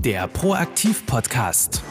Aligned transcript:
Der 0.00 0.28
Proaktiv-Podcast. 0.28 1.82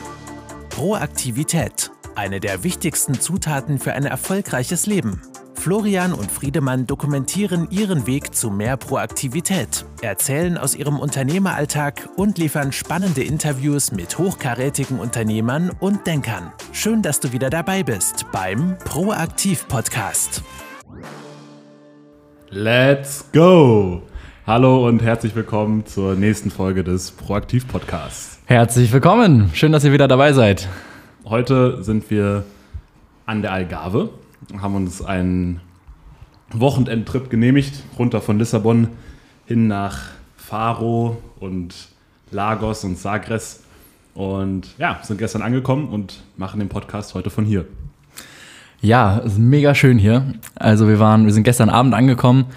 Proaktivität. 0.70 1.92
Eine 2.16 2.40
der 2.40 2.64
wichtigsten 2.64 3.20
Zutaten 3.20 3.80
für 3.80 3.94
ein 3.94 4.06
erfolgreiches 4.06 4.86
Leben. 4.86 5.22
Florian 5.56 6.14
und 6.14 6.32
Friedemann 6.32 6.86
dokumentieren 6.86 7.68
ihren 7.72 8.06
Weg 8.06 8.36
zu 8.36 8.52
mehr 8.52 8.78
Proaktivität, 8.78 9.86
erzählen 10.02 10.58
aus 10.58 10.76
ihrem 10.76 11.00
Unternehmeralltag 11.00 12.10
und 12.16 12.38
liefern 12.38 12.72
spannende 12.72 13.24
Interviews 13.24 13.92
mit 13.92 14.18
hochkarätigen 14.18 15.00
Unternehmern 15.00 15.72
und 15.80 16.06
Denkern. 16.06 16.52
Schön, 16.72 17.02
dass 17.02 17.20
du 17.20 17.32
wieder 17.32 17.50
dabei 17.50 17.82
bist 17.82 18.26
beim 18.32 18.78
Proaktiv-Podcast. 18.80 20.44
Let's 22.50 23.26
go! 23.32 24.04
Hallo 24.46 24.86
und 24.86 25.02
herzlich 25.02 25.38
willkommen 25.38 25.86
zur 25.86 26.16
nächsten 26.16 26.52
Folge 26.52 26.84
des 26.84 27.12
Proaktiv-Podcasts. 27.12 28.42
Herzlich 28.46 28.92
willkommen. 28.92 29.50
Schön, 29.54 29.72
dass 29.72 29.86
ihr 29.86 29.94
wieder 29.94 30.10
dabei 30.10 30.34
seid. 30.34 30.68
Heute 31.24 31.82
sind 31.82 32.10
wir 32.12 32.44
an 33.26 33.42
der 33.42 33.54
Algarve, 33.54 34.10
haben 34.62 34.76
uns 34.76 35.02
einen 35.02 35.62
Wochenendtrip 36.52 37.30
genehmigt, 37.30 37.84
runter 37.98 38.20
von 38.20 38.38
Lissabon 38.38 38.90
hin 39.46 39.68
nach 39.68 40.10
Faro 40.36 41.22
und 41.40 41.74
Lagos 42.30 42.84
und 42.84 42.98
Sagres. 42.98 43.64
Und 44.14 44.78
ja, 44.78 45.00
sind 45.04 45.20
gestern 45.20 45.42
angekommen 45.42 45.88
und 45.88 46.22
machen 46.36 46.60
den 46.60 46.68
Podcast 46.68 47.14
heute 47.14 47.30
von 47.30 47.46
hier. 47.46 47.66
Ja, 48.82 49.20
es 49.20 49.34
ist 49.34 49.40
mega 49.40 49.74
schön 49.74 49.98
hier. 49.98 50.34
Also 50.56 50.90
wir 50.90 51.00
waren, 51.00 51.24
wir 51.24 51.32
sind 51.32 51.44
gestern 51.44 51.70
Abend 51.70 51.94
angekommen 51.94 52.48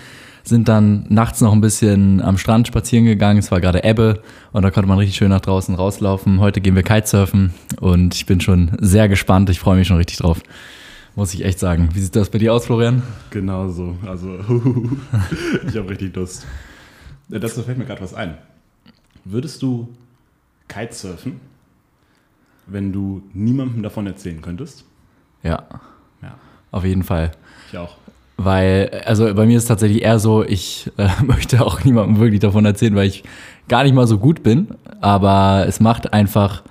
sind 0.47 0.69
dann 0.69 1.07
nachts 1.09 1.41
noch 1.41 1.53
ein 1.53 1.61
bisschen 1.61 2.23
am 2.23 2.39
Strand 2.39 2.69
spazieren 2.69 3.05
gegangen. 3.05 3.39
Es 3.39 3.51
war 3.51 3.61
gerade 3.61 3.83
Ebbe 3.83 4.23
und 4.53 4.63
da 4.63 4.71
konnte 4.71 4.89
man 4.89 4.99
richtig 4.99 5.17
schön 5.17 5.31
nach 5.31 5.41
draußen 5.41 5.75
rauslaufen. 5.75 6.41
Heute 6.41 6.61
gehen 6.61 6.77
wir 6.77 6.85
Kitesurfen 6.85 7.53
und 7.81 8.15
ich 8.15 8.27
bin 8.27 8.41
schon 8.41 8.71
sehr 8.81 9.09
gespannt. 9.09 9.51
Ich 9.51 9.59
freue 9.59 9.77
mich 9.77 9.89
schon 9.89 9.97
richtig 9.97 10.19
drauf. 10.19 10.41
Muss 11.17 11.35
ich 11.35 11.45
echt 11.45 11.59
sagen. 11.59 11.89
Wie 11.95 12.01
sieht 12.01 12.15
das 12.15 12.31
bei 12.31 12.39
dir 12.39 12.53
aus, 12.53 12.67
Florian? 12.67 13.03
Genau 13.31 13.69
so. 13.69 13.97
Also, 14.07 14.39
ich 15.67 15.77
habe 15.77 15.91
richtig 15.91 16.15
Lust. 16.15 16.47
Dazu 17.29 17.63
fällt 17.63 17.79
mir 17.79 17.87
gerade 17.87 18.03
was 18.03 18.15
ein. 18.15 18.37
Würdest 19.25 19.63
du 19.63 19.89
Kitesurfen, 20.69 21.41
wenn 22.67 22.93
du 22.93 23.23
niemandem 23.33 23.83
davon 23.83 24.07
erzählen 24.07 24.41
könntest? 24.41 24.85
Ja. 25.43 25.65
Ja. 26.23 26.35
Auf 26.71 26.85
jeden 26.85 27.03
Fall. 27.03 27.33
Ich 27.73 27.79
auch. 27.79 27.97
Weil, 28.37 29.03
also 29.07 29.33
bei 29.35 29.47
mir 29.47 29.57
ist 29.57 29.67
tatsächlich 29.67 30.03
eher 30.03 30.19
so, 30.19 30.45
ich 30.45 30.91
äh, 30.99 31.09
möchte 31.27 31.65
auch 31.65 31.85
niemandem 31.85 32.19
wirklich 32.19 32.41
davon 32.41 32.65
erzählen, 32.65 32.95
weil 32.95 33.09
ich 33.09 33.25
gar 33.69 33.83
nicht 33.85 33.95
mal 33.95 34.07
so 34.07 34.19
gut 34.19 34.43
bin. 34.43 34.69
Aber 35.01 35.65
es 35.67 35.81
macht 35.81 36.13
einfach, 36.13 36.63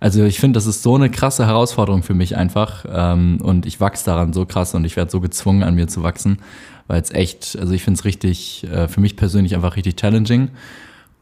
also 0.00 0.24
ich 0.24 0.40
finde, 0.40 0.56
das 0.56 0.66
ist 0.66 0.82
so 0.82 0.96
eine 0.96 1.10
krasse 1.10 1.46
Herausforderung 1.46 2.02
für 2.02 2.14
mich 2.14 2.36
einfach. 2.36 2.84
Ähm, 2.90 3.38
und 3.40 3.66
ich 3.66 3.80
wachse 3.80 4.04
daran 4.04 4.32
so 4.32 4.46
krass 4.46 4.74
und 4.74 4.84
ich 4.84 4.96
werde 4.96 5.10
so 5.10 5.20
gezwungen, 5.20 5.62
an 5.62 5.74
mir 5.76 5.86
zu 5.86 6.02
wachsen. 6.02 6.38
Weil 6.88 7.00
es 7.00 7.12
echt, 7.12 7.56
also 7.58 7.72
ich 7.72 7.84
finde 7.84 7.98
es 7.98 8.04
richtig, 8.04 8.64
äh, 8.64 8.88
für 8.88 9.00
mich 9.00 9.16
persönlich 9.16 9.54
einfach 9.54 9.76
richtig 9.76 9.96
challenging. 9.96 10.50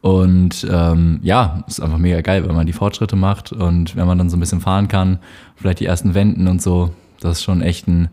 Und 0.01 0.65
ähm, 0.69 1.19
ja, 1.21 1.63
ist 1.67 1.79
einfach 1.79 1.99
mega 1.99 2.21
geil, 2.21 2.47
wenn 2.47 2.55
man 2.55 2.65
die 2.65 2.73
Fortschritte 2.73 3.15
macht 3.15 3.51
und 3.51 3.95
wenn 3.95 4.07
man 4.07 4.17
dann 4.17 4.31
so 4.31 4.37
ein 4.37 4.39
bisschen 4.39 4.59
fahren 4.59 4.87
kann, 4.87 5.19
vielleicht 5.55 5.79
die 5.79 5.85
ersten 5.85 6.15
Wenden 6.15 6.47
und 6.47 6.59
so. 6.59 6.89
Das 7.19 7.37
ist 7.37 7.43
schon 7.43 7.61
echt 7.61 7.87
ein 7.87 8.09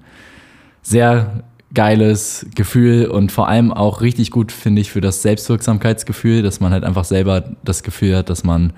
sehr 0.83 1.45
geiles 1.75 2.47
Gefühl 2.55 3.07
und 3.07 3.31
vor 3.31 3.49
allem 3.49 3.73
auch 3.73 4.01
richtig 4.01 4.31
gut, 4.31 4.53
finde 4.53 4.81
ich, 4.81 4.91
für 4.91 5.01
das 5.01 5.23
Selbstwirksamkeitsgefühl, 5.23 6.43
dass 6.43 6.61
man 6.61 6.73
halt 6.73 6.85
einfach 6.85 7.05
selber 7.05 7.45
das 7.63 7.83
Gefühl 7.83 8.17
hat, 8.17 8.31
dass 8.31 8.43
man 8.43 8.73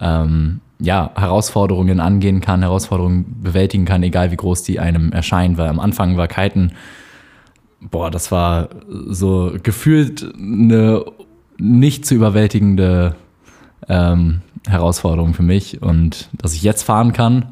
ähm, 0.00 0.60
ja, 0.80 1.10
Herausforderungen 1.16 2.00
angehen 2.00 2.40
kann, 2.40 2.62
Herausforderungen 2.62 3.42
bewältigen 3.42 3.84
kann, 3.84 4.02
egal 4.02 4.30
wie 4.30 4.36
groß 4.36 4.62
die 4.62 4.78
einem 4.78 5.12
erscheinen. 5.12 5.58
Weil 5.58 5.68
am 5.68 5.80
Anfang 5.80 6.16
war 6.16 6.28
Kiten, 6.28 6.72
boah, 7.80 8.10
das 8.10 8.30
war 8.30 8.68
so 9.06 9.52
gefühlt 9.62 10.26
eine 10.38 11.04
nicht 11.58 12.06
zu 12.06 12.14
überwältigende 12.14 13.16
ähm, 13.88 14.42
Herausforderung 14.68 15.34
für 15.34 15.42
mich. 15.42 15.82
Und 15.82 16.28
dass 16.32 16.54
ich 16.54 16.62
jetzt 16.62 16.82
fahren 16.82 17.12
kann, 17.12 17.46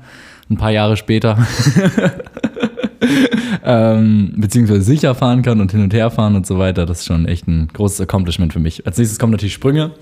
ein 0.48 0.56
paar 0.56 0.70
Jahre 0.70 0.96
später, 0.96 1.38
ähm, 3.64 4.32
beziehungsweise 4.36 4.82
sicher 4.82 5.14
fahren 5.14 5.42
kann 5.42 5.60
und 5.60 5.72
hin 5.72 5.82
und 5.82 5.92
her 5.92 6.10
fahren 6.10 6.36
und 6.36 6.46
so 6.46 6.58
weiter. 6.58 6.86
Das 6.86 7.00
ist 7.00 7.06
schon 7.06 7.26
echt 7.26 7.46
ein 7.46 7.68
großes 7.72 8.00
Accomplishment 8.00 8.52
für 8.52 8.60
mich. 8.60 8.86
Als 8.86 8.98
nächstes 8.98 9.18
kommen 9.18 9.32
natürlich 9.32 9.54
Sprünge. 9.54 9.92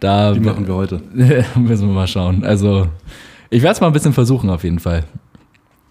Da 0.00 0.32
Die 0.32 0.40
machen 0.40 0.66
wir 0.66 0.74
heute. 0.74 1.02
müssen 1.56 1.88
wir 1.88 1.94
mal 1.94 2.06
schauen. 2.06 2.44
Also, 2.44 2.88
ich 3.50 3.62
werde 3.62 3.74
es 3.74 3.80
mal 3.80 3.88
ein 3.88 3.92
bisschen 3.92 4.12
versuchen, 4.12 4.50
auf 4.50 4.64
jeden 4.64 4.78
Fall. 4.78 5.04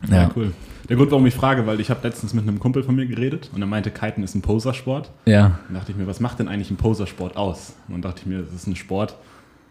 Ja, 0.09 0.15
ja 0.15 0.31
cool. 0.35 0.53
Der 0.89 0.95
Grund, 0.95 1.11
warum 1.11 1.25
ich 1.25 1.35
frage, 1.35 1.67
weil 1.67 1.81
ich 1.81 1.89
habe 1.89 1.99
letztens 2.07 2.33
mit 2.33 2.47
einem 2.47 2.59
Kumpel 2.59 2.81
von 2.81 2.95
mir 2.95 3.05
geredet 3.05 3.49
und 3.53 3.59
er 3.59 3.67
meinte, 3.67 3.91
Kiten 3.91 4.23
ist 4.23 4.35
ein 4.35 4.41
Posersport. 4.41 5.11
Ja. 5.25 5.59
Dann 5.67 5.75
dachte 5.75 5.91
ich 5.91 5.97
mir, 5.97 6.07
was 6.07 6.21
macht 6.21 6.39
denn 6.39 6.47
eigentlich 6.47 6.71
ein 6.71 6.77
Posersport 6.77 7.35
aus? 7.35 7.73
Und 7.87 7.95
dann 7.95 8.01
dachte 8.03 8.21
ich 8.21 8.27
mir, 8.27 8.39
das 8.39 8.53
ist 8.53 8.67
ein 8.67 8.77
Sport, 8.77 9.15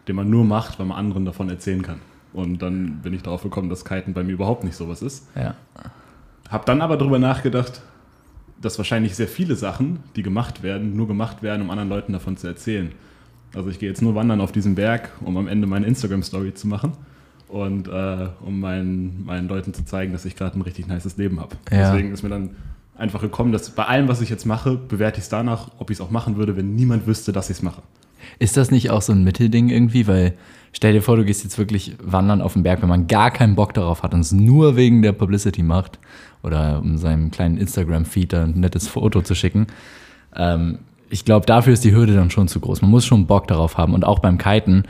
den 0.08 0.16
man 0.16 0.28
nur 0.28 0.44
macht, 0.44 0.78
weil 0.78 0.84
man 0.84 0.98
anderen 0.98 1.25
davon 1.25 1.48
erzählen 1.48 1.81
kann. 1.81 2.00
Und 2.34 2.60
dann 2.60 3.00
bin 3.03 3.14
ich 3.14 3.22
darauf 3.22 3.43
gekommen, 3.43 3.70
dass 3.70 3.87
Kiten 3.87 4.12
bei 4.12 4.22
mir 4.22 4.32
überhaupt 4.32 4.62
nicht 4.62 4.76
sowas 4.76 5.00
ist. 5.00 5.26
Ja. 5.34 5.54
Hab 6.51 6.67
dann 6.67 6.81
aber 6.81 6.97
darüber 6.97 7.19
nachgedacht, 7.19 7.83
dass 8.61 8.79
wahrscheinlich 8.79 9.15
sehr 9.15 9.29
viele 9.29 9.57
Sachen, 9.57 10.01
die 10.17 10.23
gemacht 10.23 10.62
werden, 10.62 10.97
nur 10.97 11.07
gemacht 11.07 11.43
werden, 11.43 11.62
um 11.62 11.71
anderen 11.71 11.89
Leuten 11.89 12.12
davon 12.12 12.37
zu 12.37 12.47
erzählen. 12.47 12.93
Also 13.55 13.71
ich 13.71 13.79
gehe 13.79 13.89
jetzt 13.89 14.03
nur 14.03 14.15
wandern 14.15 14.41
auf 14.41 14.53
diesem 14.53 14.75
Berg, 14.75 15.11
um 15.21 15.37
am 15.37 15.49
Ende 15.49 15.67
meine 15.67 15.87
Instagram-Story 15.87 16.55
zu 16.55 16.69
machen 16.69 16.93
und 17.49 17.89
äh, 17.89 18.29
um 18.41 18.61
meinen, 18.61 19.25
meinen 19.25 19.49
Leuten 19.49 19.73
zu 19.73 19.85
zeigen, 19.85 20.12
dass 20.12 20.25
ich 20.25 20.37
gerade 20.37 20.59
ein 20.59 20.62
richtig 20.62 20.89
nices 20.89 21.17
Leben 21.17 21.41
habe. 21.41 21.56
Ja. 21.71 21.91
Deswegen 21.91 22.12
ist 22.12 22.23
mir 22.23 22.29
dann 22.29 22.51
einfach 22.97 23.21
gekommen, 23.21 23.53
dass 23.53 23.71
bei 23.71 23.85
allem, 23.85 24.09
was 24.09 24.21
ich 24.21 24.31
jetzt 24.31 24.47
mache, 24.47 24.77
bewerte 24.77 25.19
ich 25.19 25.25
es 25.25 25.29
danach, 25.29 25.71
ob 25.79 25.91
ich 25.91 25.99
es 25.99 26.01
auch 26.01 26.11
machen 26.11 26.37
würde, 26.37 26.56
wenn 26.56 26.75
niemand 26.75 27.06
wüsste, 27.06 27.33
dass 27.33 27.51
ich 27.51 27.59
es 27.59 27.62
mache. 27.62 27.83
Ist 28.38 28.56
das 28.56 28.70
nicht 28.70 28.91
auch 28.91 29.03
so 29.03 29.12
ein 29.12 29.25
Mittelding 29.25 29.69
irgendwie? 29.69 30.06
Weil 30.06 30.34
stell 30.72 30.92
dir 30.92 31.03
vor, 31.03 31.16
du 31.16 31.25
gehst 31.25 31.44
jetzt 31.44 31.59
wirklich 31.59 31.97
wandern 32.03 32.41
auf 32.41 32.53
den 32.53 32.62
Berg, 32.62 32.82
wenn 32.82 32.88
man 32.88 33.06
gar 33.06 33.31
keinen 33.31 33.54
Bock 33.54 33.75
darauf 33.75 34.03
hat 34.03 34.14
und 34.14 34.20
es 34.20 34.32
nur 34.32 34.76
wegen 34.76 35.03
der 35.03 35.12
Publicity 35.12 35.62
macht 35.62 35.98
oder 36.42 36.81
um 36.81 36.98
seinem 36.98 37.31
kleinen 37.31 37.56
Instagram-Feed 37.56 38.34
ein 38.34 38.60
nettes 38.60 38.88
Foto 38.88 39.22
zu 39.22 39.34
schicken. 39.34 39.66
Ähm, 40.34 40.78
ich 41.09 41.25
glaube, 41.25 41.47
dafür 41.47 41.72
ist 41.72 41.84
die 41.84 41.94
Hürde 41.94 42.14
dann 42.14 42.31
schon 42.31 42.48
zu 42.48 42.60
groß. 42.60 42.82
Man 42.82 42.91
muss 42.91 43.06
schon 43.06 43.26
Bock 43.26 43.47
darauf 43.48 43.78
haben. 43.78 43.94
Und 43.94 44.04
auch 44.04 44.19
beim 44.19 44.38
Kiten, 44.38 44.84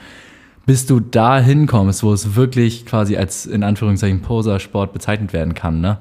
bis 0.64 0.86
du 0.86 1.00
da 1.00 1.38
hinkommst, 1.38 2.03
wo 2.03 2.12
es 2.12 2.34
wirklich 2.34 2.86
quasi 2.86 3.16
als 3.16 3.47
in 3.47 3.62
Anführungszeichen 3.62 4.22
Poser-Sport 4.22 4.92
bezeichnet 4.92 5.32
werden 5.32 5.54
kann, 5.54 5.80
ne? 5.80 5.98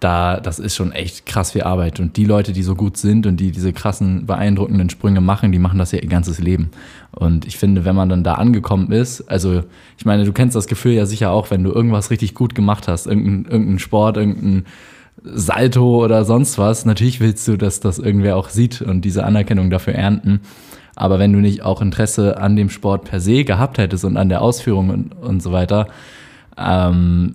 Da, 0.00 0.40
das 0.40 0.58
ist 0.58 0.76
schon 0.76 0.92
echt 0.92 1.26
krass 1.26 1.52
viel 1.52 1.62
Arbeit. 1.62 2.00
Und 2.00 2.16
die 2.16 2.24
Leute, 2.24 2.52
die 2.52 2.62
so 2.62 2.74
gut 2.74 2.96
sind 2.96 3.26
und 3.26 3.38
die 3.38 3.50
diese 3.50 3.72
krassen, 3.72 4.26
beeindruckenden 4.26 4.90
Sprünge 4.90 5.20
machen, 5.20 5.52
die 5.52 5.58
machen 5.58 5.78
das 5.78 5.92
ja 5.92 5.98
ihr 6.00 6.08
ganzes 6.08 6.38
Leben. 6.38 6.70
Und 7.12 7.46
ich 7.46 7.56
finde, 7.56 7.84
wenn 7.84 7.96
man 7.96 8.08
dann 8.08 8.24
da 8.24 8.34
angekommen 8.34 8.92
ist, 8.92 9.22
also 9.28 9.62
ich 9.96 10.04
meine, 10.04 10.24
du 10.24 10.32
kennst 10.32 10.56
das 10.56 10.66
Gefühl 10.66 10.92
ja 10.92 11.06
sicher 11.06 11.30
auch, 11.30 11.50
wenn 11.50 11.64
du 11.64 11.72
irgendwas 11.72 12.10
richtig 12.10 12.34
gut 12.34 12.54
gemacht 12.54 12.88
hast, 12.88 13.06
irgendein, 13.06 13.50
irgendein 13.50 13.78
Sport, 13.78 14.16
irgendein 14.16 14.66
Salto 15.24 16.04
oder 16.04 16.24
sonst 16.24 16.58
was, 16.58 16.84
natürlich 16.84 17.20
willst 17.20 17.46
du, 17.48 17.56
dass 17.56 17.80
das 17.80 17.98
irgendwer 17.98 18.36
auch 18.36 18.50
sieht 18.50 18.82
und 18.82 19.04
diese 19.04 19.24
Anerkennung 19.24 19.70
dafür 19.70 19.94
ernten. 19.94 20.40
Aber 20.94 21.18
wenn 21.18 21.32
du 21.32 21.40
nicht 21.40 21.62
auch 21.62 21.80
Interesse 21.80 22.38
an 22.38 22.56
dem 22.56 22.70
Sport 22.70 23.04
per 23.04 23.20
se 23.20 23.44
gehabt 23.44 23.78
hättest 23.78 24.04
und 24.04 24.16
an 24.16 24.28
der 24.28 24.42
Ausführung 24.42 24.90
und, 24.90 25.12
und 25.12 25.42
so 25.42 25.52
weiter, 25.52 25.88
ähm, 26.56 27.34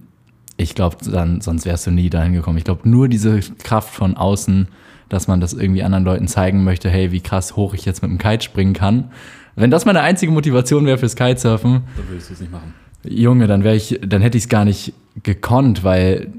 ich 0.58 0.76
glaube, 0.76 0.98
dann 1.10 1.42
sonst 1.42 1.66
wärst 1.66 1.88
du 1.88 1.92
nie 1.92 2.10
dahin 2.10 2.34
gekommen. 2.34 2.58
Ich 2.58 2.64
glaube, 2.64 2.88
nur 2.88 3.08
diese 3.08 3.40
Kraft 3.64 3.94
von 3.94 4.16
außen, 4.16 4.68
dass 5.10 5.28
man 5.28 5.42
das 5.42 5.54
irgendwie 5.54 5.84
anderen 5.84 6.06
Leuten 6.06 6.28
zeigen 6.28 6.64
möchte, 6.64 6.90
hey, 6.90 7.12
wie 7.12 7.22
krass 7.22 7.56
hoch 7.56 7.74
ich 7.74 7.86
jetzt 7.86 8.02
mit 8.02 8.12
dem 8.12 8.18
Kite 8.18 8.44
springen 8.44 8.74
kann. 8.74 9.12
Wenn 9.56 9.72
das 9.72 9.86
meine 9.86 10.02
einzige 10.02 10.32
Motivation 10.32 10.86
wäre 10.86 10.98
fürs 10.98 11.16
Kitesurfen, 11.16 11.84
dann 11.96 12.10
würdest 12.10 12.30
du 12.30 12.34
es 12.34 12.40
nicht 12.40 12.52
machen. 12.52 12.74
Junge, 13.04 13.48
dann 13.48 13.64
wäre 13.64 13.76
ich, 13.76 14.00
dann 14.06 14.22
hätte 14.22 14.38
ich 14.38 14.46
es 14.46 14.50
gar 14.50 14.66
nicht 14.66 14.94
gekonnt, 15.22 15.84
weil 15.84 16.32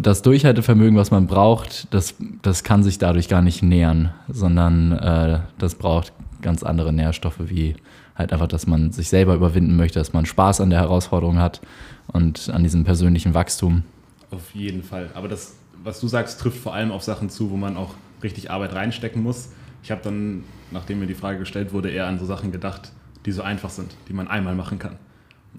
das 0.00 0.22
Durchhaltevermögen, 0.22 0.96
was 0.96 1.10
man 1.10 1.26
braucht, 1.26 1.92
das, 1.92 2.14
das 2.42 2.64
kann 2.64 2.82
sich 2.82 2.98
dadurch 2.98 3.28
gar 3.28 3.42
nicht 3.42 3.62
nähern, 3.62 4.10
sondern 4.28 4.92
äh, 4.92 5.40
das 5.58 5.74
braucht 5.74 6.12
ganz 6.42 6.62
andere 6.62 6.92
Nährstoffe, 6.92 7.40
wie 7.40 7.76
halt 8.14 8.32
einfach, 8.32 8.48
dass 8.48 8.66
man 8.66 8.92
sich 8.92 9.08
selber 9.08 9.34
überwinden 9.34 9.76
möchte, 9.76 9.98
dass 9.98 10.12
man 10.12 10.24
Spaß 10.26 10.60
an 10.60 10.70
der 10.70 10.80
Herausforderung 10.80 11.38
hat 11.38 11.60
und 12.12 12.50
an 12.50 12.62
diesem 12.62 12.84
persönlichen 12.84 13.34
Wachstum. 13.34 13.82
Auf 14.30 14.54
jeden 14.54 14.82
Fall. 14.82 15.10
Aber 15.14 15.28
das, 15.28 15.56
was 15.82 16.00
du 16.00 16.08
sagst, 16.08 16.40
trifft 16.40 16.58
vor 16.58 16.74
allem 16.74 16.90
auf 16.90 17.02
Sachen 17.02 17.30
zu, 17.30 17.50
wo 17.50 17.56
man 17.56 17.76
auch 17.76 17.94
richtig 18.22 18.50
Arbeit 18.50 18.74
reinstecken 18.74 19.22
muss. 19.22 19.50
Ich 19.82 19.90
habe 19.90 20.00
dann, 20.02 20.44
nachdem 20.70 20.98
mir 21.00 21.06
die 21.06 21.14
Frage 21.14 21.38
gestellt 21.38 21.72
wurde, 21.72 21.90
eher 21.90 22.06
an 22.06 22.18
so 22.18 22.26
Sachen 22.26 22.52
gedacht, 22.52 22.92
die 23.24 23.32
so 23.32 23.42
einfach 23.42 23.70
sind, 23.70 23.94
die 24.08 24.12
man 24.12 24.28
einmal 24.28 24.54
machen 24.54 24.78
kann. 24.78 24.96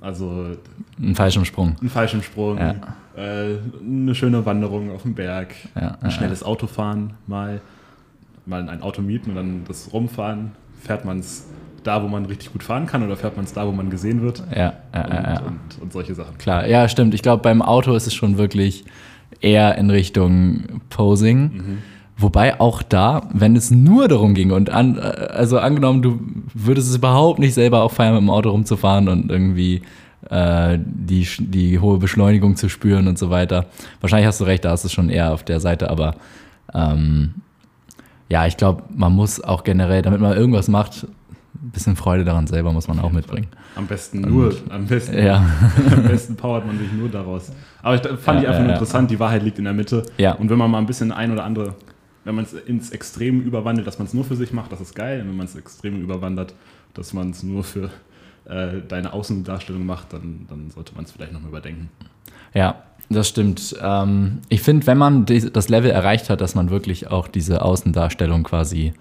Also 0.02 0.56
ein 1.00 1.16
Fallschirmsprung. 1.16 1.76
Ein 1.82 1.90
Fallschirmsprung, 1.90 2.58
ja. 2.58 2.76
äh, 3.16 3.58
eine 3.82 4.16
schöne 4.16 4.46
Wanderung 4.46 4.92
auf 4.92 5.04
dem 5.04 5.16
Berg, 5.16 5.56
ja, 5.76 5.98
ein 6.02 6.12
schnelles 6.12 6.44
Autofahren 6.44 7.14
mal, 7.26 7.62
mal 8.46 8.68
ein 8.70 8.82
Auto 8.82 9.02
mieten 9.02 9.32
und 9.32 9.36
dann 9.36 9.66
das 9.68 9.92
rumfahren, 9.92 10.52
fährt 10.82 11.06
man 11.06 11.20
es 11.20 11.48
da, 11.84 12.04
wo 12.04 12.08
man 12.08 12.26
richtig 12.26 12.52
gut 12.52 12.64
fahren 12.64 12.86
kann, 12.86 13.04
oder 13.04 13.16
fährt 13.16 13.36
man 13.36 13.46
es 13.46 13.54
da, 13.54 13.68
wo 13.68 13.72
man 13.72 13.90
gesehen 13.90 14.22
wird? 14.22 14.44
Ja, 14.56 14.74
ja, 14.94 15.06
und, 15.06 15.14
ja. 15.14 15.40
Und, 15.42 15.82
und 15.82 15.94
solche 15.94 16.16
Sachen. 16.16 16.38
Klar, 16.38 16.68
ja, 16.68 16.88
stimmt. 16.90 17.14
Ich 17.14 17.22
glaube, 17.22 17.42
beim 17.44 17.62
Auto 17.62 17.94
ist 17.94 18.08
es 18.08 18.14
schon 18.14 18.38
wirklich 18.38 18.86
eher 19.42 19.78
in 19.78 19.90
Richtung 19.90 20.82
Posing. 20.90 21.80
Wobei 22.18 22.60
auch 22.60 22.82
da, 22.82 23.30
wenn 23.32 23.56
es 23.56 23.70
nur 23.70 24.08
darum 24.08 24.34
ging 24.34 24.52
und 24.52 24.72
an, 24.72 24.98
also 24.98 25.60
angenommen, 25.60 26.02
du 26.02 26.20
würdest 26.54 26.90
es 26.90 26.96
überhaupt 26.96 27.38
nicht 27.38 27.54
selber 27.54 27.84
auch 27.84 27.92
feiern, 27.92 28.16
mit 28.16 28.24
dem 28.24 28.32
Auto 28.32 28.50
rumzufahren 28.50 29.08
und 29.08 29.30
irgendwie 29.30 29.84
äh, 30.32 30.80
die, 30.84 31.28
die 31.40 31.78
hohe 31.78 32.00
Beschleunigung 32.00 32.56
zu 32.56 32.70
spüren 32.70 33.08
und 33.08 33.20
so 33.20 33.30
weiter. 33.30 33.68
Wahrscheinlich 34.02 34.26
hast 34.26 34.42
du 34.42 34.46
recht, 34.46 34.66
da 34.66 34.74
ist 34.74 34.84
es 34.84 34.92
schon 34.92 35.10
eher 35.10 35.32
auf 35.32 35.44
der 35.44 35.60
Seite, 35.60 35.92
aber 35.92 36.16
ähm, 36.74 37.36
ja, 38.30 38.48
ich 38.48 38.58
glaube, 38.58 38.82
man 38.96 39.14
muss 39.14 39.40
auch 39.44 39.64
generell, 39.64 40.02
damit 40.02 40.20
man 40.20 40.36
irgendwas 40.36 40.70
macht, 40.70 41.06
ein 41.62 41.72
bisschen 41.72 41.96
Freude 41.96 42.24
daran 42.24 42.48
selber 42.48 42.72
muss 42.72 42.88
man 42.88 43.00
auch 43.00 43.12
mitbringen. 43.12 43.48
Am 43.76 43.88
besten 43.88 44.22
nur, 44.22 44.56
am 44.70 44.86
besten, 44.88 45.18
Ja, 45.18 45.46
am 45.92 46.04
besten 46.04 46.36
powert 46.36 46.66
man 46.66 46.78
sich 46.78 46.92
nur 46.92 47.10
daraus. 47.10 47.52
Aber 47.82 47.96
ich 47.96 48.02
fand 48.02 48.42
Ja, 48.42 48.44
ich 48.44 48.48
einfach 48.48 48.60
nur 48.62 48.70
ja. 48.70 48.74
interessant, 48.74 49.12
die 49.12 49.20
Wahrheit 49.20 49.44
liegt 49.44 49.58
in 49.58 49.66
der 49.66 49.74
Mitte. 49.74 50.04
Ja. 50.18 50.34
Und 50.34 50.50
wenn 50.50 50.58
man 50.58 50.70
mal 50.72 50.80
ein 50.80 50.86
bisschen 50.86 51.12
ein 51.12 51.32
oder 51.32 51.44
andere, 51.44 51.76
wenn 52.24 52.36
man 52.36 52.46
es 52.46 52.54
ins 52.54 52.92
Extrem 52.92 53.42
überwandelt, 53.42 53.88
dass 53.88 54.00
man 54.00 54.08
es 54.08 54.14
nur 54.14 54.24
für 54.24 54.36
sich 54.36 54.52
macht, 54.54 54.72
das 54.72 54.82
ist 54.82 54.96
geil. 54.96 55.22
Und 55.22 55.30
wenn 55.30 55.38
man 55.38 55.46
es 55.46 55.56
extrem 55.56 56.02
überwandert, 56.02 56.54
dass 56.94 57.14
man 57.14 57.30
es 57.32 57.44
nur 57.44 57.64
für 57.64 57.90
äh, 58.46 58.82
deine 58.88 59.14
Außendarstellung 59.14 59.86
macht, 59.86 60.14
dann, 60.14 60.46
dann 60.50 60.70
sollte 60.72 60.94
man 60.96 61.06
es 61.06 61.12
vielleicht 61.12 61.34
nochmal 61.34 61.50
überdenken. 61.50 61.90
Ja, 62.54 62.84
das 63.10 63.30
stimmt. 63.30 63.76
Ähm, 63.82 64.40
ich 64.50 64.62
finde, 64.62 64.88
wenn 64.88 64.98
man 64.98 65.26
die, 65.26 65.52
das 65.52 65.70
Level 65.70 65.92
erreicht 65.92 66.30
hat, 66.30 66.42
dass 66.42 66.56
man 66.56 66.70
wirklich 66.70 67.10
auch 67.10 67.28
diese 67.28 67.62
Außendarstellung 67.62 68.44
quasi 68.44 68.94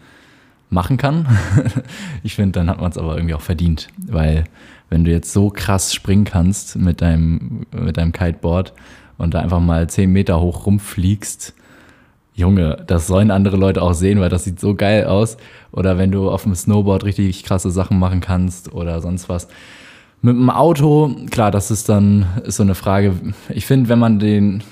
machen 0.71 0.97
kann, 0.97 1.27
ich 2.23 2.35
finde, 2.35 2.53
dann 2.53 2.71
hat 2.71 2.81
man 2.81 2.91
es 2.91 2.99
aber 2.99 3.17
irgendwie 3.17 3.35
auch 3.35 3.41
verdient. 3.41 3.89
Weil 4.07 4.45
wenn 4.91 5.05
du 5.05 5.11
jetzt 5.11 5.33
so 5.33 5.51
krass 5.51 5.95
springen 5.95 6.25
kannst 6.25 6.77
mit 6.77 7.01
deinem, 7.01 7.67
mit 7.73 7.97
deinem 7.97 8.13
Kiteboard 8.13 8.73
und 9.19 9.35
da 9.35 9.41
einfach 9.41 9.61
mal 9.61 9.89
10 9.89 10.11
Meter 10.11 10.41
hoch 10.41 10.67
rumfliegst, 10.67 11.55
Junge, 12.35 12.85
das 12.87 13.07
sollen 13.07 13.31
andere 13.31 13.57
Leute 13.57 13.81
auch 13.81 13.95
sehen, 13.95 14.21
weil 14.21 14.29
das 14.29 14.45
sieht 14.45 14.61
so 14.61 14.75
geil 14.75 15.07
aus. 15.07 15.39
Oder 15.73 15.97
wenn 15.97 16.13
du 16.13 16.31
auf 16.31 16.43
dem 16.43 16.55
Snowboard 16.55 17.05
richtig 17.05 17.45
krasse 17.45 17.71
Sachen 17.71 17.99
machen 17.99 18.21
kannst 18.21 18.75
oder 18.75 19.01
sonst 19.01 19.31
was. 19.31 19.49
Mit 20.21 20.37
dem 20.37 20.51
Auto, 20.51 21.17
klar, 21.31 21.51
das 21.51 21.71
ist 21.71 21.89
dann 21.89 22.27
ist 22.45 22.57
so 22.57 22.63
eine 22.63 22.75
Frage. 22.75 23.15
Ich 23.49 23.65
finde, 23.65 23.89
wenn 23.89 23.99
man 23.99 24.19
den, 24.19 24.63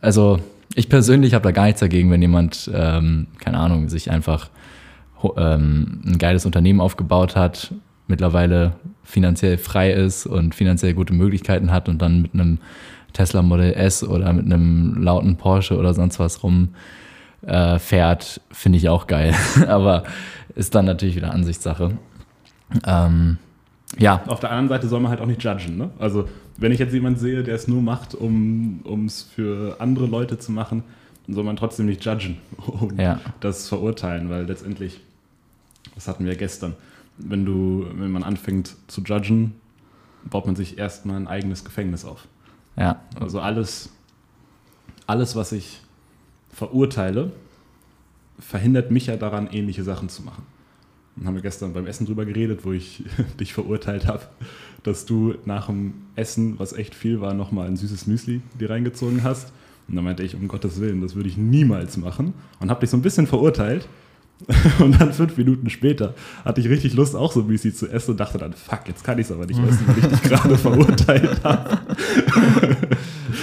also 0.00 0.38
ich 0.76 0.88
persönlich 0.88 1.34
habe 1.34 1.42
da 1.42 1.50
gar 1.50 1.64
nichts 1.64 1.80
dagegen, 1.80 2.08
wenn 2.12 2.22
jemand, 2.22 2.70
ähm, 2.72 3.26
keine 3.40 3.58
Ahnung, 3.58 3.88
sich 3.88 4.12
einfach 4.12 4.48
ähm, 5.36 6.00
ein 6.06 6.18
geiles 6.18 6.46
Unternehmen 6.46 6.80
aufgebaut 6.80 7.36
hat, 7.36 7.72
mittlerweile 8.06 8.72
finanziell 9.04 9.58
frei 9.58 9.92
ist 9.92 10.26
und 10.26 10.54
finanziell 10.54 10.94
gute 10.94 11.14
Möglichkeiten 11.14 11.70
hat 11.70 11.88
und 11.88 12.00
dann 12.02 12.22
mit 12.22 12.34
einem 12.34 12.58
Tesla 13.12 13.42
Model 13.42 13.72
S 13.72 14.04
oder 14.04 14.32
mit 14.32 14.44
einem 14.46 15.02
lauten 15.02 15.36
Porsche 15.36 15.76
oder 15.78 15.94
sonst 15.94 16.18
was 16.18 16.42
rum 16.42 16.70
äh, 17.42 17.78
fährt, 17.78 18.40
finde 18.50 18.78
ich 18.78 18.88
auch 18.88 19.06
geil. 19.06 19.34
Aber 19.68 20.04
ist 20.54 20.74
dann 20.74 20.84
natürlich 20.84 21.16
wieder 21.16 21.32
Ansichtssache. 21.32 21.92
Ähm, 22.86 23.38
ja, 23.98 24.22
Auf 24.26 24.40
der 24.40 24.50
anderen 24.50 24.68
Seite 24.68 24.88
soll 24.88 25.00
man 25.00 25.10
halt 25.10 25.20
auch 25.20 25.26
nicht 25.26 25.42
judgen. 25.42 25.78
Ne? 25.78 25.90
Also, 25.98 26.28
wenn 26.58 26.72
ich 26.72 26.78
jetzt 26.78 26.92
jemanden 26.92 27.18
sehe, 27.18 27.42
der 27.42 27.54
es 27.54 27.66
nur 27.68 27.80
macht, 27.80 28.14
um 28.14 28.82
es 29.06 29.22
für 29.22 29.76
andere 29.80 30.06
Leute 30.06 30.38
zu 30.38 30.52
machen, 30.52 30.82
dann 31.26 31.34
soll 31.34 31.44
man 31.44 31.56
trotzdem 31.56 31.86
nicht 31.86 32.04
judgen 32.04 32.36
und 32.66 33.00
Ja. 33.00 33.20
das 33.40 33.68
verurteilen, 33.68 34.28
weil 34.28 34.44
letztendlich, 34.44 35.00
das 35.98 36.06
hatten 36.06 36.24
wir 36.24 36.36
gestern, 36.36 36.76
wenn 37.16 37.44
du, 37.44 37.86
wenn 37.92 38.12
man 38.12 38.22
anfängt 38.22 38.76
zu 38.86 39.00
judgen, 39.02 39.54
baut 40.30 40.46
man 40.46 40.54
sich 40.54 40.78
erstmal 40.78 41.16
ein 41.16 41.26
eigenes 41.26 41.64
Gefängnis 41.64 42.04
auf. 42.04 42.28
ja, 42.76 43.00
Also 43.18 43.40
alles, 43.40 43.90
alles, 45.08 45.34
was 45.34 45.50
ich 45.50 45.80
verurteile, 46.52 47.32
verhindert 48.38 48.92
mich 48.92 49.06
ja 49.06 49.16
daran, 49.16 49.48
ähnliche 49.50 49.82
Sachen 49.82 50.08
zu 50.08 50.22
machen. 50.22 50.46
Dann 51.16 51.26
haben 51.26 51.34
wir 51.34 51.42
gestern 51.42 51.72
beim 51.72 51.88
Essen 51.88 52.06
drüber 52.06 52.24
geredet, 52.24 52.64
wo 52.64 52.72
ich 52.72 53.02
dich 53.40 53.52
verurteilt 53.52 54.06
habe, 54.06 54.22
dass 54.84 55.04
du 55.04 55.34
nach 55.46 55.66
dem 55.66 55.94
Essen, 56.14 56.60
was 56.60 56.72
echt 56.72 56.94
viel 56.94 57.20
war, 57.20 57.34
nochmal 57.34 57.66
ein 57.66 57.76
süßes 57.76 58.06
Müsli 58.06 58.40
dir 58.60 58.70
reingezogen 58.70 59.24
hast. 59.24 59.52
Und 59.88 59.96
dann 59.96 60.04
meinte 60.04 60.22
ich, 60.22 60.36
um 60.36 60.46
Gottes 60.46 60.80
Willen, 60.80 61.00
das 61.00 61.16
würde 61.16 61.28
ich 61.28 61.36
niemals 61.36 61.96
machen. 61.96 62.34
Und 62.60 62.70
habe 62.70 62.82
dich 62.82 62.90
so 62.90 62.96
ein 62.96 63.02
bisschen 63.02 63.26
verurteilt. 63.26 63.88
Und 64.78 65.00
dann 65.00 65.12
fünf 65.12 65.36
Minuten 65.36 65.68
später 65.68 66.14
hatte 66.44 66.60
ich 66.60 66.68
richtig 66.68 66.94
Lust, 66.94 67.16
auch 67.16 67.32
so 67.32 67.42
Müsli 67.42 67.72
zu 67.74 67.88
essen 67.88 68.12
und 68.12 68.20
dachte 68.20 68.38
dann, 68.38 68.52
fuck, 68.52 68.80
jetzt 68.86 69.02
kann 69.02 69.18
ich 69.18 69.26
es 69.26 69.32
aber 69.32 69.46
nicht 69.46 69.58
essen, 69.58 69.84
weil 69.86 69.98
ich 69.98 70.06
dich 70.06 70.22
gerade 70.22 70.56
verurteilt 70.56 71.42
habe. 71.42 71.78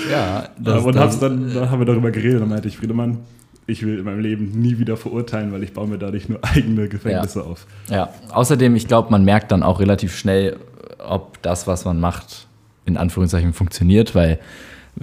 ja 0.09 0.50
und 0.80 0.97
hab's 0.97 1.19
dann, 1.19 1.53
dann 1.53 1.69
haben 1.69 1.80
wir 1.80 1.86
darüber 1.86 2.12
geredet 2.12 2.42
und 2.42 2.50
meinte 2.50 2.69
ich, 2.69 2.77
Friedemann, 2.77 3.19
ich 3.68 3.83
will 3.86 4.00
in 4.00 4.06
meinem 4.06 4.19
Leben 4.19 4.51
nie 4.51 4.77
wieder 4.77 4.95
verurteilen, 4.95 5.51
weil 5.51 5.63
ich 5.63 5.74
baue 5.74 5.88
mir 5.88 5.97
dadurch 5.97 6.30
nur 6.30 6.39
eigene 6.44 6.88
Gefängnisse 6.88 7.44
auf. 7.44 7.65
Ja, 7.89 8.09
außerdem, 8.30 8.75
ich 8.75 8.88
glaube, 8.88 9.12
man 9.12 9.25
merkt 9.25 9.51
dann 9.51 9.63
auch 9.63 9.80
relativ 9.80 10.15
schnell, 10.15 10.57
ob 11.00 11.42
das, 11.42 11.68
was 11.68 11.86
man 11.86 12.00
macht, 12.00 12.47
in 12.86 12.97
Anführungszeichen 12.97 13.53
funktioniert, 13.53 14.13
weil 14.15 14.39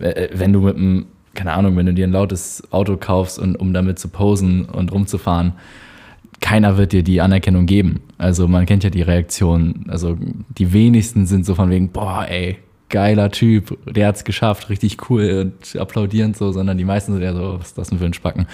äh, 0.01 0.29
wenn 0.33 0.53
du 0.53 0.61
mit 0.61 0.77
einem, 0.77 1.07
keine 1.35 1.53
Ahnung, 1.53 1.77
wenn 1.77 1.87
du 1.87 1.95
dir 1.95 2.07
ein 2.07 2.13
lautes 2.13 2.63
Auto 2.73 2.97
kaufst 2.97 3.39
und 3.39 3.57
um 3.57 3.73
damit 3.73 3.99
zu 3.99 4.09
posen 4.09 4.65
und 4.67 4.93
rumzufahren, 4.93 5.53
keiner 6.41 6.77
wird 6.77 6.93
dir 6.93 7.03
die 7.03 7.21
Anerkennung 7.21 7.67
geben. 7.67 8.01
Also 8.19 8.49
man 8.49 8.67
kennt 8.67 8.85
ja 8.85 8.91
die 8.91 9.03
Reaktion. 9.03 9.87
Also 9.89 10.19
die 10.59 10.73
wenigsten 10.73 11.27
sind 11.27 11.47
so 11.47 11.55
von 11.55 11.71
wegen, 11.71 11.91
boah, 11.91 12.27
ey, 12.29 12.59
geiler 12.93 13.33
Typ, 13.33 13.77
der 13.93 14.07
hat's 14.07 14.23
geschafft, 14.23 14.69
richtig 14.71 15.11
cool 15.11 15.41
und 15.41 15.81
applaudierend 15.81 16.37
so, 16.37 16.53
sondern 16.53 16.79
die 16.79 16.85
meisten 16.85 17.13
sind 17.13 17.23
ja 17.23 17.35
so, 17.35 17.59
was 17.59 17.69
ist 17.69 17.79
das 17.79 17.89
denn 17.89 17.99
für 17.99 18.05
ein 18.05 18.13
Spacken? 18.15 18.47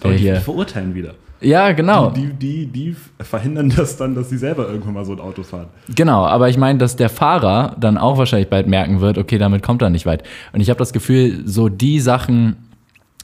Aber 0.00 0.10
Der 0.10 0.18
die, 0.18 0.22
hier, 0.22 0.34
die 0.34 0.40
verurteilen 0.40 0.94
wieder. 0.94 1.14
ja, 1.40 1.72
genau. 1.72 2.10
Die, 2.10 2.28
die, 2.32 2.66
die 2.66 2.96
verhindern 3.20 3.72
das 3.76 3.96
dann, 3.96 4.14
dass 4.14 4.30
sie 4.30 4.38
selber 4.38 4.68
irgendwann 4.68 4.94
mal 4.94 5.04
so 5.04 5.12
ein 5.12 5.20
Auto 5.20 5.42
fahren. 5.42 5.66
Genau, 5.92 6.24
aber 6.24 6.48
ich 6.48 6.56
meine, 6.58 6.78
dass 6.78 6.94
der 6.94 7.08
Fahrer 7.08 7.74
dann 7.80 7.98
auch 7.98 8.16
wahrscheinlich 8.18 8.48
bald 8.48 8.68
merken 8.68 9.00
wird, 9.00 9.18
okay, 9.18 9.38
damit 9.38 9.62
kommt 9.64 9.82
er 9.82 9.90
nicht 9.90 10.06
weit. 10.06 10.22
Und 10.52 10.60
ich 10.60 10.70
habe 10.70 10.78
das 10.78 10.92
Gefühl, 10.92 11.42
so 11.44 11.68
die 11.68 11.98
Sachen, 11.98 12.56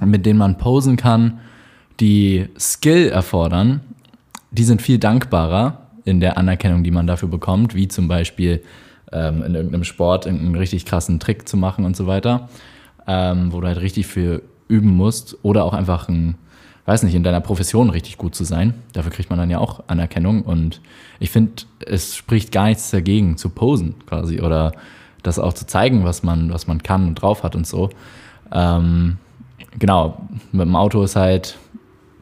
mit 0.05 0.27
denen 0.27 0.39
man 0.41 0.59
posen 0.59 0.97
kann, 0.97 1.39
die 2.01 2.49
Skill 2.59 3.09
erfordern, 3.11 3.81
die 4.51 4.65
sind 4.65 4.83
viel 4.83 4.99
dankbarer 4.99 5.79
in 6.05 6.19
der 6.19 6.37
Anerkennung, 6.37 6.83
die 6.83 6.91
man 6.91 7.07
dafür 7.07 7.29
bekommt, 7.29 7.75
wie 7.75 7.87
zum 7.89 8.09
Beispiel 8.09 8.63
ähm, 9.13 9.43
in 9.43 9.55
irgendeinem 9.55 9.85
Sport 9.85 10.27
irgendeinen 10.27 10.57
richtig 10.57 10.85
krassen 10.85 11.21
Trick 11.21 11.49
zu 11.49 11.57
machen 11.57 11.85
und 11.85 11.97
so 11.97 12.07
weiter, 12.07 12.49
ähm, 13.07 13.53
wo 13.53 13.61
du 13.61 13.67
halt 13.67 13.81
richtig 13.81 14.07
viel 14.07 14.43
üben 14.69 14.95
musst 14.97 15.37
oder 15.43 15.65
auch 15.65 15.75
einfach 15.75 16.09
ein, 16.09 16.37
weiß 16.87 17.03
nicht, 17.03 17.15
in 17.15 17.23
deiner 17.23 17.41
Profession 17.41 17.91
richtig 17.91 18.19
gut 18.19 18.35
zu 18.35 18.45
sein. 18.45 18.75
Dafür 18.93 19.13
kriegt 19.13 19.31
man 19.31 19.39
dann 19.39 19.51
ja 19.51 19.59
auch 19.59 19.85
Anerkennung 19.87 20.43
und 20.43 20.81
ich 21.21 21.31
finde, 21.31 21.65
es 21.87 22.17
spricht 22.17 22.53
gar 22.53 22.67
nichts 22.67 22.91
dagegen 22.91 23.37
zu 23.37 23.51
posen 23.51 23.95
quasi 24.07 24.41
oder 24.41 24.73
das 25.23 25.39
auch 25.39 25.53
zu 25.53 25.67
zeigen, 25.67 26.05
was 26.05 26.23
man, 26.23 26.53
was 26.53 26.67
man 26.67 26.83
kann 26.83 27.07
und 27.07 27.15
drauf 27.17 27.45
hat 27.45 27.55
und 27.55 27.67
so. 27.67 27.91
Ähm, 28.53 29.19
genau, 29.79 30.27
mit 30.51 30.67
dem 30.67 30.77
Auto 30.77 31.03
ist 31.03 31.17
halt, 31.17 31.59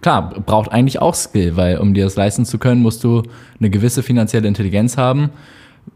klar, 0.01 0.35
braucht 0.45 0.71
eigentlich 0.71 1.01
auch 1.01 1.15
Skill, 1.15 1.57
weil 1.57 1.79
um 1.79 1.95
dir 1.95 2.05
das 2.05 2.17
leisten 2.17 2.45
zu 2.45 2.59
können, 2.59 2.83
musst 2.83 3.05
du 3.05 3.23
eine 3.59 3.71
gewisse 3.71 4.03
finanzielle 4.03 4.49
Intelligenz 4.49 4.97
haben. 4.97 5.31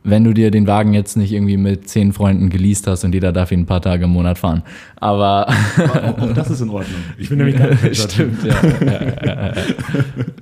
Wenn 0.07 0.23
du 0.23 0.35
dir 0.35 0.51
den 0.51 0.67
Wagen 0.67 0.93
jetzt 0.93 1.17
nicht 1.17 1.33
irgendwie 1.33 1.57
mit 1.57 1.89
zehn 1.89 2.13
Freunden 2.13 2.51
geleast 2.51 2.87
hast 2.87 3.05
und 3.05 3.15
jeder 3.15 3.33
darf 3.33 3.51
ihn 3.53 3.61
ein 3.61 3.67
paar 3.67 3.81
Tage 3.81 4.05
im 4.05 4.11
Monat 4.11 4.37
fahren. 4.39 4.63
Aber 4.97 5.49
Auch, 5.49 6.19
auch 6.19 6.33
das 6.35 6.51
ist 6.51 6.61
in 6.61 6.69
Ordnung. 6.69 7.01
Ich 7.17 7.31
bin 7.31 7.39
nämlich 7.39 7.57
gar 7.57 7.69
nicht 7.71 7.97
stimmt, 8.13 8.45
ja. 8.45 8.55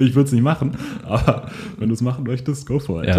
Ich 0.01 0.15
würde 0.17 0.27
es 0.27 0.33
nicht 0.33 0.43
machen, 0.43 0.73
aber 1.05 1.47
wenn 1.79 1.89
du 1.89 1.95
es 1.95 2.01
machen 2.01 2.25
möchtest, 2.25 2.67
go 2.67 2.81
for 2.81 3.05
it. 3.05 3.17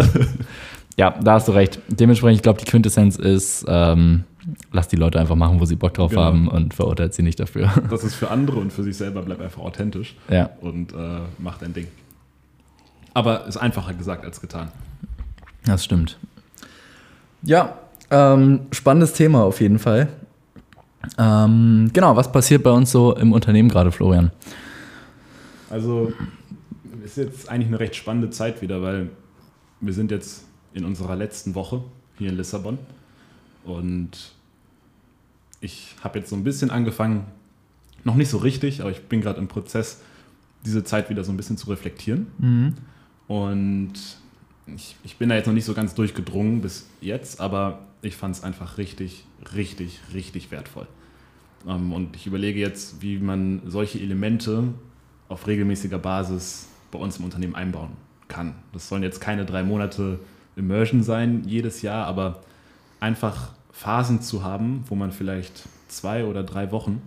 Ja. 0.98 1.10
da 1.18 1.32
hast 1.32 1.48
du 1.48 1.52
recht. 1.52 1.78
Dementsprechend, 1.88 2.36
ich 2.36 2.42
glaube, 2.42 2.58
die 2.60 2.66
Quintessenz 2.66 3.16
ist, 3.16 3.64
ähm, 3.66 4.24
lass 4.70 4.88
die 4.88 4.96
Leute 4.96 5.18
einfach 5.18 5.36
machen, 5.36 5.60
wo 5.60 5.64
sie 5.64 5.76
Bock 5.76 5.94
drauf 5.94 6.10
Genau. 6.10 6.22
haben 6.24 6.48
und 6.48 6.74
verurteilt 6.74 7.14
sie 7.14 7.22
nicht 7.22 7.40
dafür. 7.40 7.72
Das 7.90 8.04
ist 8.04 8.14
für 8.16 8.30
andere 8.30 8.58
und 8.60 8.70
für 8.70 8.82
sich 8.82 8.96
selber, 8.98 9.22
bleib 9.22 9.40
einfach 9.40 9.62
authentisch 9.62 10.14
und 10.60 10.92
äh, 10.92 10.96
mach 11.38 11.56
dein 11.56 11.72
Ding. 11.72 11.86
Aber 13.14 13.46
ist 13.46 13.56
einfacher 13.56 13.94
gesagt 13.94 14.24
als 14.26 14.40
getan. 14.42 14.68
Das 15.64 15.84
stimmt. 15.84 16.18
Ja, 17.42 17.78
ähm, 18.10 18.66
spannendes 18.70 19.12
Thema 19.12 19.42
auf 19.42 19.60
jeden 19.60 19.78
Fall. 19.78 20.08
Ähm, 21.18 21.90
genau, 21.92 22.16
was 22.16 22.30
passiert 22.32 22.62
bei 22.62 22.70
uns 22.70 22.90
so 22.90 23.14
im 23.14 23.32
Unternehmen 23.32 23.68
gerade, 23.68 23.92
Florian? 23.92 24.30
Also 25.70 26.12
ist 27.04 27.16
jetzt 27.16 27.48
eigentlich 27.48 27.68
eine 27.68 27.80
recht 27.80 27.96
spannende 27.96 28.30
Zeit 28.30 28.62
wieder, 28.62 28.82
weil 28.82 29.10
wir 29.80 29.92
sind 29.92 30.10
jetzt 30.10 30.44
in 30.72 30.84
unserer 30.84 31.16
letzten 31.16 31.54
Woche 31.54 31.82
hier 32.16 32.30
in 32.30 32.36
Lissabon 32.36 32.78
und 33.64 34.32
ich 35.60 35.94
habe 36.02 36.18
jetzt 36.18 36.30
so 36.30 36.36
ein 36.36 36.44
bisschen 36.44 36.70
angefangen, 36.70 37.24
noch 38.04 38.14
nicht 38.14 38.28
so 38.28 38.38
richtig, 38.38 38.80
aber 38.80 38.90
ich 38.90 39.02
bin 39.02 39.20
gerade 39.20 39.38
im 39.38 39.48
Prozess, 39.48 40.00
diese 40.64 40.84
Zeit 40.84 41.10
wieder 41.10 41.24
so 41.24 41.32
ein 41.32 41.36
bisschen 41.36 41.56
zu 41.56 41.70
reflektieren. 41.70 42.76
Und 43.28 43.92
ich, 44.66 44.96
ich 45.04 45.16
bin 45.16 45.28
da 45.28 45.34
jetzt 45.36 45.46
noch 45.46 45.54
nicht 45.54 45.64
so 45.64 45.74
ganz 45.74 45.94
durchgedrungen 45.94 46.60
bis 46.60 46.88
jetzt, 47.00 47.40
aber 47.40 47.80
ich 48.02 48.16
fand 48.16 48.36
es 48.36 48.42
einfach 48.42 48.78
richtig, 48.78 49.24
richtig, 49.54 50.00
richtig 50.12 50.50
wertvoll. 50.50 50.86
Ähm, 51.66 51.92
und 51.92 52.16
ich 52.16 52.26
überlege 52.26 52.60
jetzt, 52.60 53.02
wie 53.02 53.18
man 53.18 53.62
solche 53.66 53.98
Elemente 54.00 54.74
auf 55.28 55.46
regelmäßiger 55.46 55.98
Basis 55.98 56.68
bei 56.90 56.98
uns 56.98 57.18
im 57.18 57.24
Unternehmen 57.24 57.54
einbauen 57.54 57.90
kann. 58.28 58.54
Das 58.72 58.88
sollen 58.88 59.02
jetzt 59.02 59.20
keine 59.20 59.44
drei 59.44 59.62
Monate 59.62 60.20
Immersion 60.56 61.02
sein 61.02 61.42
jedes 61.46 61.82
Jahr, 61.82 62.06
aber 62.06 62.40
einfach 63.00 63.52
Phasen 63.72 64.22
zu 64.22 64.44
haben, 64.44 64.84
wo 64.88 64.94
man 64.94 65.10
vielleicht 65.12 65.64
zwei 65.88 66.24
oder 66.24 66.44
drei 66.44 66.70
Wochen 66.70 67.02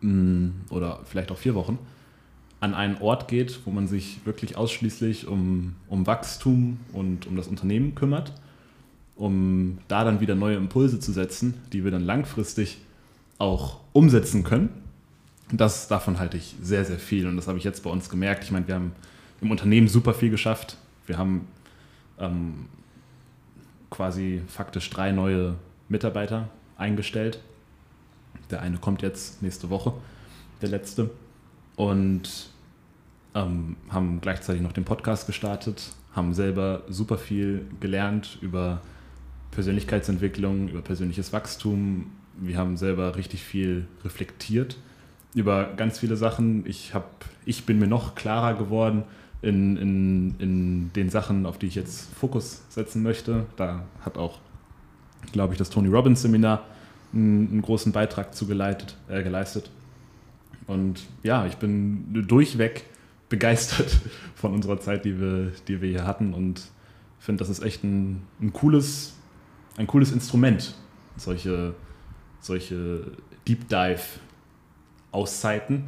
mm, 0.00 0.48
oder 0.70 1.00
vielleicht 1.04 1.32
auch 1.32 1.38
vier 1.38 1.54
Wochen 1.54 1.78
an 2.64 2.74
einen 2.74 2.96
Ort 2.96 3.28
geht, 3.28 3.60
wo 3.66 3.70
man 3.70 3.86
sich 3.86 4.20
wirklich 4.24 4.56
ausschließlich 4.56 5.26
um, 5.26 5.74
um 5.86 6.06
Wachstum 6.06 6.78
und 6.94 7.26
um 7.26 7.36
das 7.36 7.46
Unternehmen 7.46 7.94
kümmert, 7.94 8.32
um 9.16 9.78
da 9.86 10.02
dann 10.02 10.20
wieder 10.20 10.34
neue 10.34 10.56
Impulse 10.56 10.98
zu 10.98 11.12
setzen, 11.12 11.54
die 11.74 11.84
wir 11.84 11.90
dann 11.90 12.02
langfristig 12.02 12.78
auch 13.36 13.80
umsetzen 13.92 14.44
können. 14.44 14.70
Das, 15.52 15.88
davon 15.88 16.18
halte 16.18 16.38
ich 16.38 16.54
sehr, 16.62 16.86
sehr 16.86 16.98
viel 16.98 17.26
und 17.28 17.36
das 17.36 17.48
habe 17.48 17.58
ich 17.58 17.64
jetzt 17.64 17.82
bei 17.82 17.90
uns 17.90 18.08
gemerkt. 18.08 18.44
Ich 18.44 18.50
meine, 18.50 18.66
wir 18.66 18.76
haben 18.76 18.92
im 19.42 19.50
Unternehmen 19.50 19.86
super 19.86 20.14
viel 20.14 20.30
geschafft. 20.30 20.78
Wir 21.06 21.18
haben 21.18 21.46
ähm, 22.18 22.64
quasi 23.90 24.40
faktisch 24.48 24.88
drei 24.88 25.12
neue 25.12 25.56
Mitarbeiter 25.90 26.48
eingestellt. 26.78 27.40
Der 28.50 28.62
eine 28.62 28.78
kommt 28.78 29.02
jetzt 29.02 29.42
nächste 29.42 29.68
Woche, 29.68 29.92
der 30.62 30.70
letzte. 30.70 31.10
Und 31.76 32.53
ähm, 33.34 33.76
haben 33.90 34.20
gleichzeitig 34.20 34.62
noch 34.62 34.72
den 34.72 34.84
Podcast 34.84 35.26
gestartet, 35.26 35.92
haben 36.14 36.34
selber 36.34 36.82
super 36.88 37.18
viel 37.18 37.66
gelernt 37.80 38.38
über 38.40 38.80
Persönlichkeitsentwicklung, 39.50 40.68
über 40.68 40.80
persönliches 40.80 41.32
Wachstum. 41.32 42.12
Wir 42.36 42.58
haben 42.58 42.76
selber 42.76 43.16
richtig 43.16 43.42
viel 43.42 43.86
reflektiert 44.04 44.76
über 45.34 45.72
ganz 45.76 45.98
viele 45.98 46.16
Sachen. 46.16 46.64
Ich, 46.66 46.94
hab, 46.94 47.24
ich 47.44 47.66
bin 47.66 47.78
mir 47.78 47.88
noch 47.88 48.14
klarer 48.14 48.54
geworden 48.54 49.02
in, 49.42 49.76
in, 49.76 50.34
in 50.38 50.92
den 50.94 51.10
Sachen, 51.10 51.44
auf 51.44 51.58
die 51.58 51.66
ich 51.66 51.74
jetzt 51.74 52.14
Fokus 52.14 52.62
setzen 52.70 53.02
möchte. 53.02 53.46
Da 53.56 53.84
hat 54.04 54.16
auch, 54.16 54.38
glaube 55.32 55.54
ich, 55.54 55.58
das 55.58 55.70
Tony 55.70 55.88
Robbins 55.88 56.22
Seminar 56.22 56.64
einen, 57.12 57.50
einen 57.50 57.62
großen 57.62 57.92
Beitrag 57.92 58.34
zu 58.34 58.48
äh, 58.50 59.22
geleistet. 59.22 59.70
Und 60.66 61.02
ja, 61.22 61.46
ich 61.46 61.56
bin 61.56 62.26
durchweg 62.26 62.84
begeistert 63.34 63.98
von 64.36 64.54
unserer 64.54 64.78
Zeit, 64.78 65.04
die 65.04 65.20
wir, 65.20 65.50
die 65.66 65.82
wir 65.82 65.88
hier 65.88 66.06
hatten 66.06 66.34
und 66.34 66.62
finde, 67.18 67.40
das 67.40 67.48
ist 67.48 67.64
echt 67.64 67.82
ein, 67.82 68.22
ein, 68.40 68.52
cooles, 68.52 69.14
ein 69.76 69.88
cooles 69.88 70.12
Instrument, 70.12 70.74
solche, 71.16 71.74
solche 72.40 73.02
Deep 73.48 73.68
Dive 73.68 74.02
Auszeiten, 75.10 75.84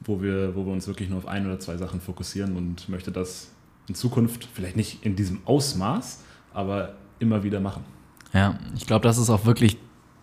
wo 0.00 0.22
wir, 0.22 0.54
wo 0.54 0.64
wir 0.64 0.72
uns 0.72 0.86
wirklich 0.86 1.10
nur 1.10 1.18
auf 1.18 1.26
ein 1.26 1.44
oder 1.46 1.58
zwei 1.58 1.76
Sachen 1.76 2.00
fokussieren 2.00 2.56
und 2.56 2.88
möchte 2.88 3.12
das 3.12 3.50
in 3.88 3.94
Zukunft 3.94 4.48
vielleicht 4.54 4.76
nicht 4.76 5.04
in 5.04 5.16
diesem 5.16 5.40
Ausmaß, 5.44 6.22
aber 6.54 6.94
immer 7.18 7.42
wieder 7.42 7.60
machen. 7.60 7.84
Ja, 8.32 8.58
ich 8.74 8.86
glaube, 8.86 9.02
das 9.02 9.18
ist 9.18 9.30
auch 9.30 9.44
wirklich 9.44 9.76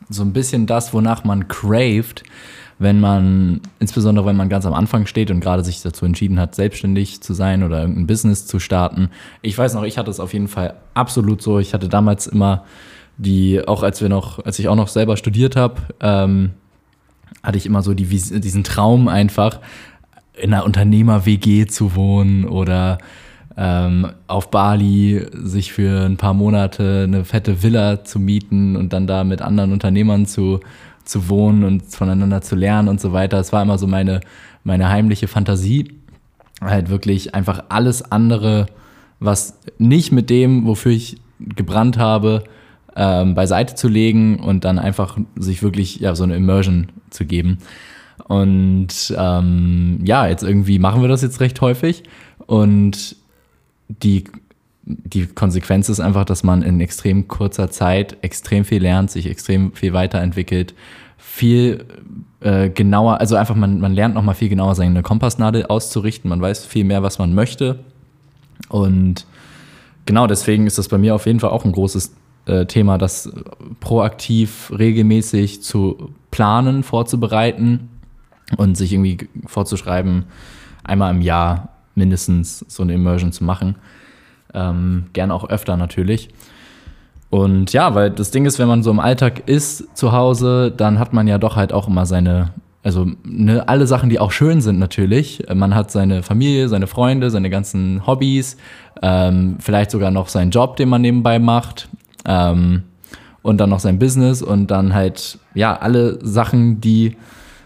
so 0.10 0.24
ein 0.24 0.34
bisschen 0.34 0.66
das, 0.66 0.94
wonach 0.94 1.24
man 1.24 1.48
craved, 1.48 2.24
wenn 2.80 3.00
man, 3.00 3.62
insbesondere 3.80 4.26
wenn 4.26 4.36
man 4.36 4.50
ganz 4.50 4.66
am 4.66 4.74
Anfang 4.74 5.06
steht 5.06 5.32
und 5.32 5.40
gerade 5.40 5.64
sich 5.64 5.82
dazu 5.82 6.06
entschieden 6.06 6.40
hat, 6.40 6.56
selbstständig 6.56 7.22
zu 7.22 7.34
sein 7.34 7.64
oder 7.64 7.82
irgendein 7.82 8.08
Business 8.08 8.46
zu 8.46 8.60
starten. 8.60 9.10
Ich 9.42 9.58
weiß 9.58 9.74
noch, 9.74 9.84
ich 9.84 9.98
hatte 9.98 10.12
es 10.12 10.20
auf 10.20 10.34
jeden 10.34 10.48
Fall 10.48 10.76
absolut 10.94 11.42
so. 11.42 11.60
Ich 11.60 11.74
hatte 11.74 11.90
damals 11.90 12.28
immer 12.28 12.64
die, 13.18 13.66
auch 13.68 13.84
als 13.84 14.02
wir 14.02 14.10
noch, 14.10 14.44
als 14.44 14.60
ich 14.60 14.68
auch 14.68 14.76
noch 14.76 14.88
selber 14.88 15.18
studiert 15.18 15.56
habe, 15.56 15.82
ähm, 16.00 16.52
hatte 17.44 17.58
ich 17.58 17.66
immer 17.66 17.82
so 17.82 17.94
die, 17.94 18.06
diesen 18.06 18.64
Traum 18.64 19.08
einfach, 19.08 19.60
in 20.36 20.54
einer 20.54 20.66
Unternehmer-WG 20.66 21.68
zu 21.68 21.96
wohnen 21.96 22.46
oder 22.46 22.98
ähm, 23.56 24.12
auf 24.28 24.50
Bali 24.50 25.28
sich 25.32 25.74
für 25.74 26.06
ein 26.06 26.18
paar 26.18 26.34
Monate 26.34 27.04
eine 27.04 27.24
fette 27.24 27.62
Villa 27.62 28.04
zu 28.04 28.20
mieten 28.20 28.76
und 28.76 28.94
dann 28.94 29.06
da 29.06 29.24
mit 29.24 29.42
anderen 29.42 29.72
Unternehmern 29.72 30.26
zu, 30.26 30.60
zu 31.06 31.30
wohnen 31.30 31.64
und 31.64 31.84
voneinander 31.84 32.42
zu 32.42 32.56
lernen 32.56 32.88
und 32.88 33.02
so 33.02 33.14
weiter. 33.14 33.38
Das 33.38 33.52
war 33.54 33.62
immer 33.62 33.78
so 33.78 33.88
meine, 33.88 34.22
meine 34.64 34.90
heimliche 34.90 35.28
Fantasie. 35.28 35.94
Halt 36.62 36.90
wirklich 36.90 37.36
einfach 37.36 37.66
alles 37.70 38.12
andere, 38.12 38.68
was 39.20 39.60
nicht 39.78 40.12
mit 40.12 40.30
dem, 40.30 40.66
wofür 40.66 40.92
ich 40.92 41.18
gebrannt 41.40 41.98
habe, 41.98 42.44
ähm, 42.96 43.36
beiseite 43.36 43.76
zu 43.76 43.88
legen 43.88 44.40
und 44.40 44.64
dann 44.66 44.80
einfach 44.80 45.18
sich 45.36 45.64
wirklich 45.64 46.00
ja, 46.00 46.16
so 46.16 46.24
eine 46.24 46.36
Immersion 46.36 46.88
zu 47.10 47.26
geben. 47.26 47.58
Und 48.28 49.14
ähm, 49.18 50.00
ja, 50.04 50.28
jetzt 50.28 50.44
irgendwie 50.44 50.80
machen 50.80 51.02
wir 51.02 51.10
das 51.10 51.22
jetzt 51.22 51.40
recht 51.40 51.60
häufig. 51.62 52.04
Und 52.46 53.16
die, 53.88 54.26
die 54.86 55.28
Konsequenz 55.28 55.90
ist 55.90 56.00
einfach, 56.00 56.26
dass 56.26 56.44
man 56.44 56.62
in 56.62 56.82
extrem 56.82 57.28
kurzer 57.28 57.72
Zeit 57.72 58.18
extrem 58.22 58.66
viel 58.66 58.82
lernt, 58.82 59.12
sich 59.12 59.28
extrem 59.28 59.72
viel 59.74 59.94
weiterentwickelt, 59.94 60.74
viel 61.18 61.86
äh, 62.42 62.70
genauer, 62.70 63.20
also 63.20 63.36
einfach 63.36 63.56
man, 63.56 63.80
man 63.80 63.94
lernt 63.94 64.14
nochmal 64.14 64.36
viel 64.36 64.50
genauer 64.50 64.76
seine 64.76 65.02
Kompassnadel 65.02 65.66
auszurichten, 65.66 66.30
man 66.30 66.42
weiß 66.42 66.66
viel 66.66 66.84
mehr, 66.84 67.02
was 67.02 67.18
man 67.18 67.34
möchte. 67.34 67.80
Und 68.68 69.26
genau 70.06 70.28
deswegen 70.28 70.68
ist 70.68 70.78
das 70.78 70.90
bei 70.90 70.98
mir 70.98 71.16
auf 71.16 71.26
jeden 71.26 71.40
Fall 71.40 71.52
auch 71.52 71.64
ein 71.64 71.72
großes 71.72 72.14
äh, 72.46 72.66
Thema, 72.66 72.98
das 72.98 73.32
proaktiv, 73.80 74.72
regelmäßig 74.78 75.64
zu 75.64 76.14
planen, 76.30 76.84
vorzubereiten 76.84 77.90
und 78.58 78.76
sich 78.76 78.92
irgendwie 78.92 79.30
vorzuschreiben, 79.46 80.26
einmal 80.84 81.16
im 81.16 81.22
Jahr 81.22 81.70
mindestens 81.96 82.66
so 82.68 82.84
eine 82.84 82.94
Immersion 82.94 83.32
zu 83.32 83.46
machen. 83.46 83.76
Ähm, 84.54 85.06
gerne 85.14 85.34
auch 85.34 85.50
öfter 85.50 85.78
natürlich. 85.78 86.30
Und 87.30 87.74
ja, 87.74 87.96
weil 87.96 88.12
das 88.12 88.30
Ding 88.30 88.46
ist, 88.46 88.60
wenn 88.60 88.68
man 88.68 88.84
so 88.84 88.92
im 88.92 89.00
Alltag 89.00 89.50
ist 89.50 89.98
zu 89.98 90.12
Hause, 90.12 90.72
dann 90.76 91.00
hat 91.00 91.14
man 91.14 91.28
ja 91.28 91.40
doch 91.40 91.56
halt 91.56 91.74
auch 91.74 91.88
immer 91.88 92.06
seine, 92.06 92.52
also 92.84 93.08
ne, 93.24 93.68
alle 93.68 93.88
Sachen, 93.88 94.12
die 94.12 94.20
auch 94.20 94.32
schön 94.32 94.62
sind 94.62 94.78
natürlich. 94.78 95.44
Man 95.52 95.74
hat 95.74 95.90
seine 95.90 96.22
Familie, 96.22 96.70
seine 96.70 96.86
Freunde, 96.86 97.32
seine 97.32 97.50
ganzen 97.50 98.06
Hobbys, 98.06 98.58
ähm, 99.02 99.58
vielleicht 99.60 99.90
sogar 99.90 100.12
noch 100.12 100.28
seinen 100.28 100.52
Job, 100.52 100.76
den 100.76 100.90
man 100.90 101.02
nebenbei 101.02 101.40
macht. 101.40 101.90
Ähm, 102.26 102.84
und 103.42 103.58
dann 103.58 103.72
noch 103.72 103.80
sein 103.80 104.00
Business 104.00 104.42
und 104.42 104.72
dann 104.72 104.94
halt, 104.94 105.38
ja, 105.54 105.76
alle 105.76 106.20
Sachen, 106.26 106.82
die 106.82 107.18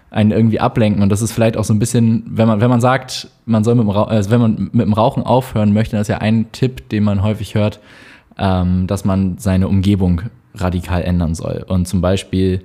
einen 0.10 0.32
irgendwie 0.32 0.60
ablenken. 0.60 1.04
Und 1.04 1.10
das 1.10 1.22
ist 1.22 1.32
vielleicht 1.32 1.58
auch 1.58 1.64
so 1.64 1.74
ein 1.74 1.80
bisschen, 1.80 2.24
wenn 2.30 2.48
man, 2.48 2.62
wenn 2.62 2.70
man 2.70 2.82
sagt, 2.82 3.30
man 3.46 3.64
soll 3.64 3.76
mit 3.76 3.86
dem, 3.86 3.90
also 3.90 4.32
wenn 4.32 4.42
man 4.42 4.70
mit 4.72 4.86
dem 4.86 4.94
Rauchen 4.94 5.24
aufhören 5.24 5.74
möchte, 5.74 5.98
das 5.98 6.04
ist 6.04 6.12
ja 6.12 6.20
ein 6.20 6.52
Tipp, 6.52 6.90
den 6.90 7.04
man 7.04 7.24
häufig 7.24 7.56
hört, 7.56 7.80
ähm, 8.38 8.88
dass 8.88 9.04
man 9.04 9.38
seine 9.38 9.68
Umgebung 9.68 10.22
radikal 10.54 11.04
ändern 11.04 11.36
soll. 11.36 11.66
Und 11.68 11.88
zum 11.88 12.02
Beispiel, 12.02 12.64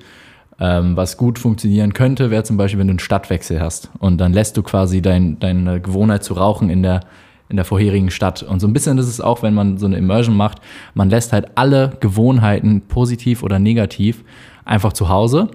ähm, 0.61 0.96
was 0.96 1.16
gut 1.16 1.38
funktionieren 1.38 1.92
könnte, 1.92 2.30
wäre 2.30 2.44
zum 2.44 2.56
Beispiel, 2.56 2.78
wenn 2.78 2.87
du 2.87 2.92
einen 2.92 2.99
Stadtwechsel 3.00 3.61
hast. 3.61 3.90
Und 3.99 4.18
dann 4.18 4.32
lässt 4.32 4.56
du 4.56 4.62
quasi 4.62 5.02
dein, 5.02 5.40
deine 5.40 5.80
Gewohnheit 5.80 6.22
zu 6.22 6.34
rauchen 6.34 6.70
in 6.70 6.82
der, 6.82 7.00
in 7.49 7.56
der 7.56 7.64
vorherigen 7.64 8.11
Stadt. 8.11 8.42
Und 8.42 8.61
so 8.61 8.68
ein 8.68 8.72
bisschen 8.72 8.99
ist 8.99 9.08
es 9.08 9.20
auch, 9.20 9.42
wenn 9.42 9.54
man 9.54 9.78
so 9.78 9.87
eine 9.87 9.96
Immersion 9.96 10.37
macht, 10.37 10.58
man 10.94 11.11
lässt 11.11 11.32
halt 11.32 11.49
alle 11.56 11.96
Gewohnheiten, 12.00 12.82
positiv 12.82 13.42
oder 13.42 13.58
negativ, 13.58 14.25
einfach 14.64 14.92
zu 14.92 15.08
Hause 15.08 15.49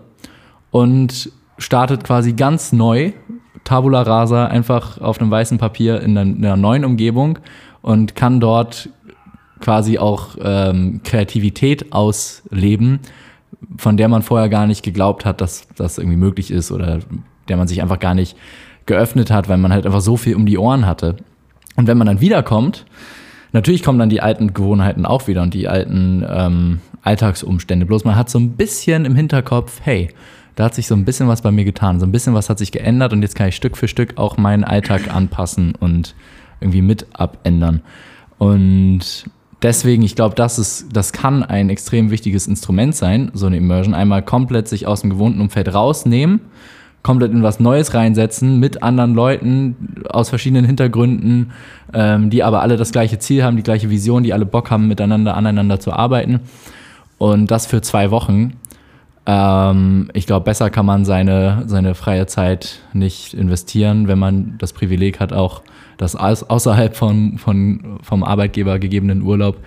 und 0.72 1.32
startet 1.58 2.04
quasi 2.04 2.34
ganz 2.34 2.72
neu, 2.72 3.14
Tabula 3.64 4.02
rasa, 4.02 4.46
einfach 4.46 5.00
auf 5.02 5.20
einem 5.20 5.32
weißen 5.32 5.58
Papier 5.58 6.02
in 6.02 6.18
einer, 6.18 6.30
in 6.30 6.46
einer 6.46 6.58
neuen 6.58 6.86
Umgebung 6.86 7.40
und 7.82 8.16
kann 8.16 8.40
dort 8.40 8.90
quasi 9.60 9.98
auch 9.98 10.38
ähm, 10.42 11.02
Kreativität 11.04 11.92
ausleben, 11.92 13.00
von 13.78 13.98
der 13.98 14.08
man 14.08 14.22
vorher 14.22 14.50
gar 14.50 14.68
nicht 14.68 14.84
geglaubt 14.84 15.26
hat, 15.26 15.42
dass 15.42 15.68
das 15.76 15.98
irgendwie 15.98 16.18
möglich 16.18 16.52
ist 16.52 16.72
oder 16.72 17.00
der 17.48 17.58
man 17.58 17.68
sich 17.68 17.82
einfach 17.82 18.00
gar 18.00 18.14
nicht 18.14 18.38
geöffnet 18.86 19.32
hat, 19.32 19.50
weil 19.50 19.58
man 19.58 19.74
halt 19.74 19.86
einfach 19.86 20.02
so 20.02 20.18
viel 20.18 20.36
um 20.36 20.46
die 20.46 20.58
Ohren 20.58 20.86
hatte. 20.86 21.18
Und 21.76 21.88
wenn 21.88 21.98
man 21.98 22.08
dann 22.08 22.22
wiederkommt, 22.22 22.86
natürlich 23.52 23.84
kommen 23.84 24.00
dann 24.00 24.10
die 24.10 24.22
alten 24.22 24.54
Gewohnheiten 24.54 25.06
auch 25.06 25.28
wieder 25.28 25.42
und 25.42 25.54
die 25.54 25.68
alten 25.68 26.26
ähm, 26.28 26.80
Alltagsumstände. 27.04 27.86
Bloß 27.86 28.06
man 28.06 28.16
hat 28.16 28.30
so 28.30 28.40
ein 28.40 28.52
bisschen 28.52 29.06
im 29.06 29.16
Hinterkopf, 29.16 29.82
hey, 29.84 30.10
da 30.58 30.66
hat 30.66 30.74
sich 30.74 30.88
so 30.88 30.96
ein 30.96 31.06
bisschen 31.06 31.28
was 31.28 31.44
bei 31.44 31.52
mir 31.52 31.66
getan. 31.66 32.00
So 32.00 32.08
ein 32.08 32.12
bisschen 32.12 32.34
was 32.34 32.50
hat 32.50 32.58
sich 32.58 32.72
geändert 32.72 33.14
und 33.14 33.22
jetzt 33.22 33.36
kann 33.36 33.48
ich 33.48 33.56
Stück 33.56 33.78
für 33.78 33.88
Stück 33.88 34.18
auch 34.18 34.38
meinen 34.38 34.64
Alltag 34.64 35.14
anpassen 35.16 35.76
und 35.80 36.16
irgendwie 36.60 36.82
mit 36.82 37.06
abändern. 37.14 37.82
Und 38.40 39.26
deswegen, 39.62 40.02
ich 40.02 40.16
glaube, 40.16 40.34
das 40.34 40.58
ist, 40.58 40.88
das 40.92 41.14
kann 41.14 41.44
ein 41.44 41.70
extrem 41.70 42.10
wichtiges 42.10 42.48
Instrument 42.48 42.96
sein, 42.96 43.30
so 43.36 43.46
eine 43.46 43.58
Immersion. 43.58 43.94
Einmal 43.94 44.24
komplett 44.24 44.68
sich 44.68 44.88
aus 44.88 45.02
dem 45.02 45.12
gewohnten 45.12 45.42
Umfeld 45.42 45.72
rausnehmen, 45.72 46.42
komplett 47.04 47.34
in 47.34 47.44
was 47.44 47.60
Neues 47.60 47.94
reinsetzen 47.94 48.60
mit 48.60 48.82
anderen 48.82 49.14
Leuten 49.14 49.76
aus 50.10 50.30
verschiedenen 50.30 50.66
Hintergründen, 50.66 51.52
ähm, 51.94 52.32
die 52.32 52.42
aber 52.42 52.64
alle 52.64 52.78
das 52.78 52.92
gleiche 52.92 53.20
Ziel 53.20 53.44
haben, 53.44 53.58
die 53.58 53.64
gleiche 53.64 53.92
Vision, 53.92 54.24
die 54.24 54.34
alle 54.34 54.48
Bock 54.48 54.72
haben, 54.72 54.88
miteinander 54.88 55.38
aneinander 55.38 55.80
zu 55.80 55.94
arbeiten. 55.94 56.40
Und 57.20 57.52
das 57.52 57.68
für 57.68 57.82
zwei 57.82 58.10
Wochen. 58.10 58.54
Ähm, 59.28 60.10
ich 60.14 60.26
glaube, 60.26 60.46
besser 60.46 60.70
kann 60.70 60.86
man 60.86 61.04
seine, 61.04 61.64
seine 61.68 61.94
freie 61.96 62.26
Zeit 62.28 62.80
nicht 62.94 63.34
investieren, 63.34 64.08
wenn 64.08 64.18
man 64.18 64.58
das 64.58 64.72
Privileg 64.72 65.20
hat, 65.20 65.34
auch 65.34 65.62
das 65.98 66.16
außerhalb 66.16 66.96
von, 66.96 67.38
von, 67.38 68.00
vom 68.02 68.24
Arbeitgeber 68.24 68.80
gegebenen 68.80 69.22
Urlaub 69.22 69.58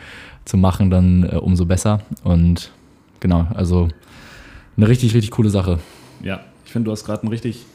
zu 0.47 0.57
machen, 0.57 0.91
dann 0.91 1.25
äh, 1.25 1.37
umso 1.37 1.67
besser. 1.67 2.01
Und 2.25 2.73
genau, 3.21 3.47
also 3.55 3.89
eine 4.77 4.89
richtig, 4.89 5.15
richtig 5.15 5.31
coole 5.31 5.51
Sache. 5.51 5.79
Ja, 6.23 6.41
ich 6.65 6.73
finde, 6.73 6.87
du 6.87 6.93
hast 6.93 7.05
gerade 7.05 7.23
einen 7.23 7.31
richtig 7.31 7.67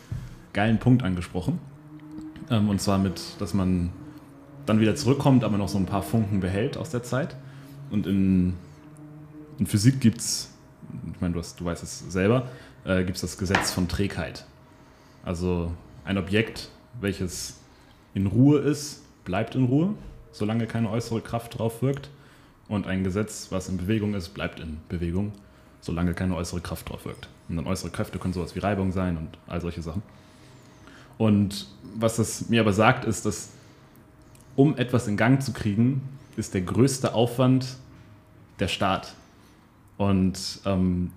geilen 0.53 0.79
Punkt 0.79 1.03
angesprochen. 1.03 1.59
Ähm, 2.49 2.69
und 2.69 2.81
zwar 2.81 2.97
mit, 2.97 3.21
dass 3.39 3.53
man 3.53 3.91
dann 4.65 4.79
wieder 4.79 4.95
zurückkommt, 4.95 5.43
aber 5.43 5.57
noch 5.57 5.67
so 5.67 5.77
ein 5.77 5.85
paar 5.85 6.01
Funken 6.01 6.39
behält 6.39 6.77
aus 6.77 6.89
der 6.89 7.03
Zeit. 7.03 7.35
Und 7.91 8.07
in, 8.07 8.53
in 9.59 9.67
Physik 9.67 9.99
gibt 9.99 10.21
es, 10.21 10.54
ich 11.13 11.21
meine, 11.21 11.33
du, 11.33 11.39
hast, 11.39 11.59
du 11.59 11.65
weißt 11.65 11.83
es 11.83 11.99
selber, 12.11 12.47
äh, 12.85 13.03
gibt 13.03 13.15
es 13.15 13.21
das 13.21 13.37
Gesetz 13.37 13.71
von 13.71 13.87
Trägheit. 13.87 14.45
Also 15.23 15.71
ein 16.03 16.17
Objekt, 16.17 16.69
welches 16.99 17.59
in 18.13 18.27
Ruhe 18.27 18.59
ist, 18.59 19.03
bleibt 19.25 19.55
in 19.55 19.65
Ruhe, 19.65 19.95
solange 20.31 20.67
keine 20.67 20.89
äußere 20.89 21.21
Kraft 21.21 21.57
drauf 21.57 21.81
wirkt. 21.81 22.09
Und 22.67 22.87
ein 22.87 23.03
Gesetz, 23.03 23.47
was 23.51 23.69
in 23.69 23.77
Bewegung 23.77 24.13
ist, 24.13 24.29
bleibt 24.29 24.59
in 24.59 24.77
Bewegung, 24.89 25.33
solange 25.81 26.13
keine 26.13 26.35
äußere 26.35 26.61
Kraft 26.61 26.89
drauf 26.89 27.05
wirkt. 27.05 27.29
Und 27.47 27.57
dann 27.57 27.67
äußere 27.67 27.91
Kräfte 27.91 28.17
können 28.17 28.33
sowas 28.33 28.55
wie 28.55 28.59
Reibung 28.59 28.91
sein 28.91 29.17
und 29.17 29.37
all 29.47 29.61
solche 29.61 29.81
Sachen. 29.81 30.01
Und 31.17 31.67
was 31.95 32.17
das 32.17 32.49
mir 32.49 32.61
aber 32.61 32.73
sagt, 32.73 33.05
ist, 33.05 33.25
dass 33.25 33.49
um 34.55 34.77
etwas 34.77 35.07
in 35.07 35.17
Gang 35.17 35.41
zu 35.41 35.53
kriegen, 35.53 36.01
ist 36.37 36.53
der 36.53 36.61
größte 36.61 37.13
Aufwand 37.13 37.77
der 38.59 38.67
Start. 38.67 39.13
Und 39.97 40.59
ähm, 40.65 41.11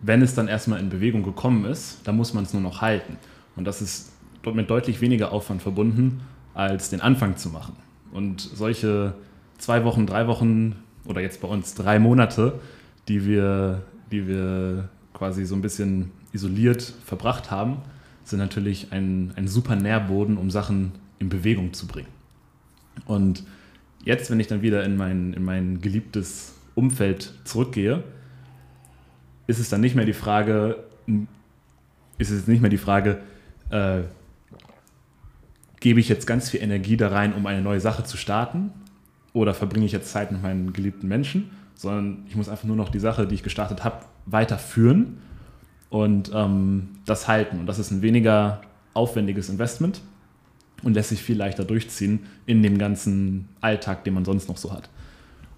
wenn 0.00 0.22
es 0.22 0.34
dann 0.34 0.48
erstmal 0.48 0.80
in 0.80 0.88
Bewegung 0.88 1.22
gekommen 1.22 1.64
ist, 1.64 2.00
dann 2.04 2.16
muss 2.16 2.34
man 2.34 2.44
es 2.44 2.52
nur 2.52 2.62
noch 2.62 2.80
halten. 2.80 3.16
Und 3.56 3.64
das 3.64 3.82
ist 3.82 4.12
mit 4.44 4.70
deutlich 4.70 5.00
weniger 5.00 5.32
Aufwand 5.32 5.62
verbunden, 5.62 6.20
als 6.54 6.90
den 6.90 7.00
Anfang 7.00 7.36
zu 7.36 7.48
machen. 7.48 7.74
Und 8.12 8.40
solche 8.40 9.14
zwei 9.58 9.84
Wochen, 9.84 10.06
drei 10.06 10.28
Wochen 10.28 10.76
oder 11.04 11.20
jetzt 11.20 11.40
bei 11.40 11.48
uns 11.48 11.74
drei 11.74 11.98
Monate, 11.98 12.60
die 13.08 13.26
wir, 13.26 13.82
die 14.12 14.28
wir 14.28 14.88
quasi 15.14 15.44
so 15.44 15.54
ein 15.54 15.62
bisschen 15.62 16.12
isoliert 16.32 16.82
verbracht 17.04 17.50
haben, 17.50 17.78
sind 18.24 18.38
natürlich 18.38 18.92
ein, 18.92 19.32
ein 19.36 19.48
super 19.48 19.76
Nährboden, 19.76 20.36
um 20.36 20.50
Sachen 20.50 20.92
in 21.18 21.28
Bewegung 21.28 21.72
zu 21.72 21.86
bringen. 21.86 22.08
Und 23.04 23.44
jetzt, 24.04 24.30
wenn 24.30 24.40
ich 24.40 24.46
dann 24.46 24.62
wieder 24.62 24.84
in 24.84 24.96
mein, 24.96 25.32
in 25.32 25.44
mein 25.44 25.80
geliebtes 25.80 26.55
Umfeld 26.76 27.32
zurückgehe, 27.42 28.04
ist 29.48 29.58
es 29.58 29.68
dann 29.68 29.80
nicht 29.80 29.96
mehr 29.96 30.04
die 30.04 30.12
Frage, 30.12 30.84
ist 32.18 32.30
es 32.30 32.46
nicht 32.46 32.60
mehr 32.60 32.70
die 32.70 32.78
Frage, 32.78 33.18
äh, 33.70 34.02
gebe 35.80 36.00
ich 36.00 36.08
jetzt 36.08 36.26
ganz 36.26 36.50
viel 36.50 36.62
Energie 36.62 36.96
da 36.96 37.08
rein, 37.08 37.34
um 37.34 37.46
eine 37.46 37.62
neue 37.62 37.80
Sache 37.80 38.04
zu 38.04 38.16
starten? 38.16 38.70
Oder 39.32 39.54
verbringe 39.54 39.86
ich 39.86 39.92
jetzt 39.92 40.10
Zeit 40.10 40.32
mit 40.32 40.42
meinen 40.42 40.72
geliebten 40.72 41.08
Menschen? 41.08 41.50
Sondern 41.74 42.24
ich 42.28 42.36
muss 42.36 42.48
einfach 42.48 42.64
nur 42.64 42.76
noch 42.76 42.88
die 42.88 42.98
Sache, 42.98 43.26
die 43.26 43.34
ich 43.34 43.42
gestartet 43.42 43.84
habe, 43.84 44.04
weiterführen 44.24 45.18
und 45.90 46.30
ähm, 46.34 46.88
das 47.04 47.28
halten. 47.28 47.60
Und 47.60 47.66
das 47.66 47.78
ist 47.78 47.90
ein 47.90 48.02
weniger 48.02 48.62
aufwendiges 48.94 49.48
Investment 49.48 50.00
und 50.82 50.94
lässt 50.94 51.10
sich 51.10 51.22
viel 51.22 51.36
leichter 51.36 51.64
durchziehen 51.64 52.20
in 52.46 52.62
dem 52.62 52.78
ganzen 52.78 53.48
Alltag, 53.60 54.04
den 54.04 54.14
man 54.14 54.24
sonst 54.24 54.48
noch 54.48 54.56
so 54.56 54.72
hat. 54.72 54.88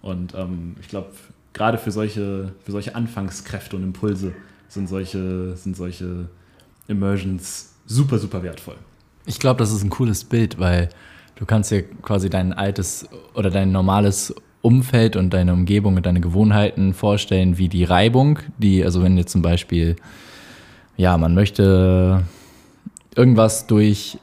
Und 0.02 0.34
ähm, 0.34 0.76
ich 0.80 0.88
glaube, 0.88 1.10
gerade 1.52 1.78
für 1.78 1.90
solche, 1.90 2.52
für 2.64 2.72
solche 2.72 2.94
Anfangskräfte 2.94 3.76
und 3.76 3.82
Impulse 3.82 4.32
sind 4.68 4.88
solche, 4.88 5.56
sind 5.56 5.76
solche 5.76 6.28
Immersions 6.86 7.74
super, 7.86 8.18
super 8.18 8.42
wertvoll. 8.42 8.76
Ich 9.26 9.38
glaube, 9.38 9.58
das 9.58 9.72
ist 9.72 9.82
ein 9.82 9.90
cooles 9.90 10.24
Bild, 10.24 10.58
weil 10.58 10.88
du 11.36 11.44
kannst 11.44 11.70
dir 11.70 11.82
quasi 11.82 12.30
dein 12.30 12.52
altes 12.52 13.08
oder 13.34 13.50
dein 13.50 13.72
normales 13.72 14.34
Umfeld 14.62 15.16
und 15.16 15.30
deine 15.30 15.52
Umgebung 15.52 15.96
und 15.96 16.06
deine 16.06 16.20
Gewohnheiten 16.20 16.92
vorstellen 16.94 17.58
wie 17.58 17.68
die 17.68 17.84
Reibung, 17.84 18.38
die, 18.58 18.84
also 18.84 19.02
wenn 19.02 19.16
jetzt 19.16 19.32
zum 19.32 19.42
Beispiel, 19.42 19.96
ja, 20.96 21.16
man 21.16 21.34
möchte 21.34 22.24
irgendwas 23.14 23.66
durch 23.66 24.18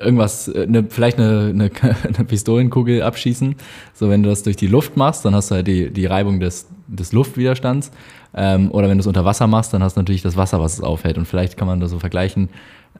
irgendwas, 0.00 0.52
eine, 0.54 0.84
vielleicht 0.88 1.18
eine, 1.18 1.50
eine, 1.50 1.70
eine, 2.02 2.24
Pistolenkugel 2.24 3.02
abschießen. 3.02 3.56
So, 3.94 4.08
wenn 4.08 4.22
du 4.22 4.28
das 4.28 4.42
durch 4.42 4.56
die 4.56 4.66
Luft 4.66 4.96
machst, 4.96 5.24
dann 5.24 5.34
hast 5.34 5.50
du 5.50 5.56
halt 5.56 5.66
die, 5.66 5.90
die 5.90 6.06
Reibung 6.06 6.40
des, 6.40 6.68
des 6.86 7.12
Luftwiderstands. 7.12 7.90
Ähm, 8.34 8.70
oder 8.70 8.88
wenn 8.88 8.98
du 8.98 9.02
es 9.02 9.06
unter 9.06 9.24
Wasser 9.24 9.46
machst, 9.46 9.72
dann 9.72 9.82
hast 9.82 9.96
du 9.96 10.00
natürlich 10.00 10.22
das 10.22 10.36
Wasser, 10.36 10.60
was 10.60 10.74
es 10.74 10.80
aufhält. 10.80 11.18
Und 11.18 11.26
vielleicht 11.26 11.56
kann 11.56 11.66
man 11.66 11.80
das 11.80 11.90
so 11.90 11.98
vergleichen. 11.98 12.48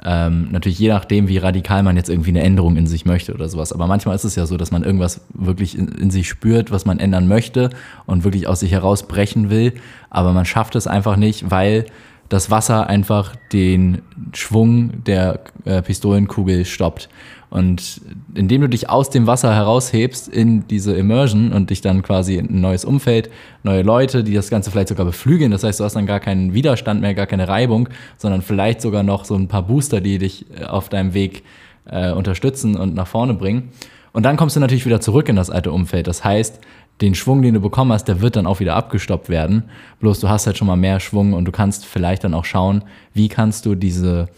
Ähm, 0.04 0.48
natürlich 0.52 0.78
je 0.78 0.88
nachdem, 0.88 1.28
wie 1.28 1.38
radikal 1.38 1.82
man 1.82 1.96
jetzt 1.96 2.08
irgendwie 2.08 2.30
eine 2.30 2.42
Änderung 2.42 2.76
in 2.76 2.86
sich 2.86 3.04
möchte 3.04 3.34
oder 3.34 3.48
sowas. 3.48 3.72
Aber 3.72 3.86
manchmal 3.86 4.14
ist 4.14 4.24
es 4.24 4.36
ja 4.36 4.46
so, 4.46 4.56
dass 4.56 4.70
man 4.70 4.84
irgendwas 4.84 5.22
wirklich 5.34 5.76
in, 5.76 5.88
in 5.88 6.10
sich 6.10 6.28
spürt, 6.28 6.70
was 6.70 6.84
man 6.84 7.00
ändern 7.00 7.26
möchte 7.26 7.70
und 8.06 8.24
wirklich 8.24 8.46
aus 8.46 8.60
sich 8.60 8.72
herausbrechen 8.72 9.50
will. 9.50 9.74
Aber 10.08 10.32
man 10.32 10.44
schafft 10.44 10.76
es 10.76 10.86
einfach 10.86 11.16
nicht, 11.16 11.50
weil 11.50 11.86
das 12.28 12.50
Wasser 12.50 12.86
einfach 12.88 13.34
den 13.52 14.02
Schwung 14.32 15.04
der 15.04 15.40
äh, 15.64 15.82
Pistolenkugel 15.82 16.64
stoppt. 16.64 17.08
Und 17.50 18.02
indem 18.34 18.60
du 18.60 18.68
dich 18.68 18.90
aus 18.90 19.08
dem 19.08 19.26
Wasser 19.26 19.54
heraushebst 19.54 20.28
in 20.28 20.68
diese 20.68 20.94
Immersion 20.94 21.52
und 21.52 21.70
dich 21.70 21.80
dann 21.80 22.02
quasi 22.02 22.36
in 22.36 22.50
ein 22.50 22.60
neues 22.60 22.84
Umfeld, 22.84 23.30
neue 23.62 23.80
Leute, 23.80 24.22
die 24.22 24.34
das 24.34 24.50
Ganze 24.50 24.70
vielleicht 24.70 24.88
sogar 24.88 25.06
beflügeln, 25.06 25.50
das 25.50 25.64
heißt, 25.64 25.80
du 25.80 25.84
hast 25.84 25.96
dann 25.96 26.04
gar 26.04 26.20
keinen 26.20 26.52
Widerstand 26.52 27.00
mehr, 27.00 27.14
gar 27.14 27.26
keine 27.26 27.48
Reibung, 27.48 27.88
sondern 28.18 28.42
vielleicht 28.42 28.82
sogar 28.82 29.02
noch 29.02 29.24
so 29.24 29.34
ein 29.34 29.48
paar 29.48 29.62
Booster, 29.62 30.02
die 30.02 30.18
dich 30.18 30.44
äh, 30.60 30.64
auf 30.64 30.90
deinem 30.90 31.14
Weg 31.14 31.42
äh, 31.86 32.12
unterstützen 32.12 32.76
und 32.76 32.94
nach 32.94 33.06
vorne 33.06 33.32
bringen. 33.32 33.70
Und 34.12 34.24
dann 34.24 34.36
kommst 34.36 34.56
du 34.56 34.60
natürlich 34.60 34.84
wieder 34.84 35.00
zurück 35.00 35.28
in 35.28 35.36
das 35.36 35.48
alte 35.48 35.72
Umfeld. 35.72 36.06
Das 36.06 36.24
heißt, 36.24 36.60
den 37.00 37.14
Schwung, 37.14 37.42
den 37.42 37.54
du 37.54 37.60
bekommen 37.60 37.92
hast, 37.92 38.04
der 38.04 38.20
wird 38.20 38.36
dann 38.36 38.46
auch 38.46 38.60
wieder 38.60 38.74
abgestoppt 38.74 39.28
werden. 39.28 39.64
Bloß 40.00 40.20
du 40.20 40.28
hast 40.28 40.46
halt 40.46 40.58
schon 40.58 40.66
mal 40.66 40.76
mehr 40.76 41.00
Schwung 41.00 41.32
und 41.32 41.44
du 41.44 41.52
kannst 41.52 41.86
vielleicht 41.86 42.24
dann 42.24 42.34
auch 42.34 42.44
schauen, 42.44 42.82
wie 43.14 43.28
kannst 43.28 43.66
du 43.66 43.74
diese, 43.74 44.28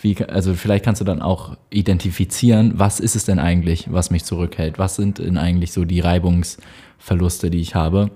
wie, 0.00 0.16
also 0.24 0.54
vielleicht 0.54 0.84
kannst 0.84 1.00
du 1.00 1.04
dann 1.04 1.22
auch 1.22 1.56
identifizieren, 1.70 2.74
was 2.76 3.00
ist 3.00 3.16
es 3.16 3.24
denn 3.24 3.38
eigentlich, 3.38 3.92
was 3.92 4.10
mich 4.10 4.24
zurückhält? 4.24 4.78
Was 4.78 4.96
sind 4.96 5.18
denn 5.18 5.38
eigentlich 5.38 5.72
so 5.72 5.84
die 5.84 6.00
Reibungsverluste, 6.00 7.50
die 7.50 7.60
ich 7.60 7.74
habe? 7.74 8.10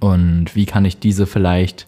Und 0.00 0.54
wie 0.54 0.66
kann 0.66 0.84
ich 0.84 0.98
diese 0.98 1.26
vielleicht, 1.26 1.86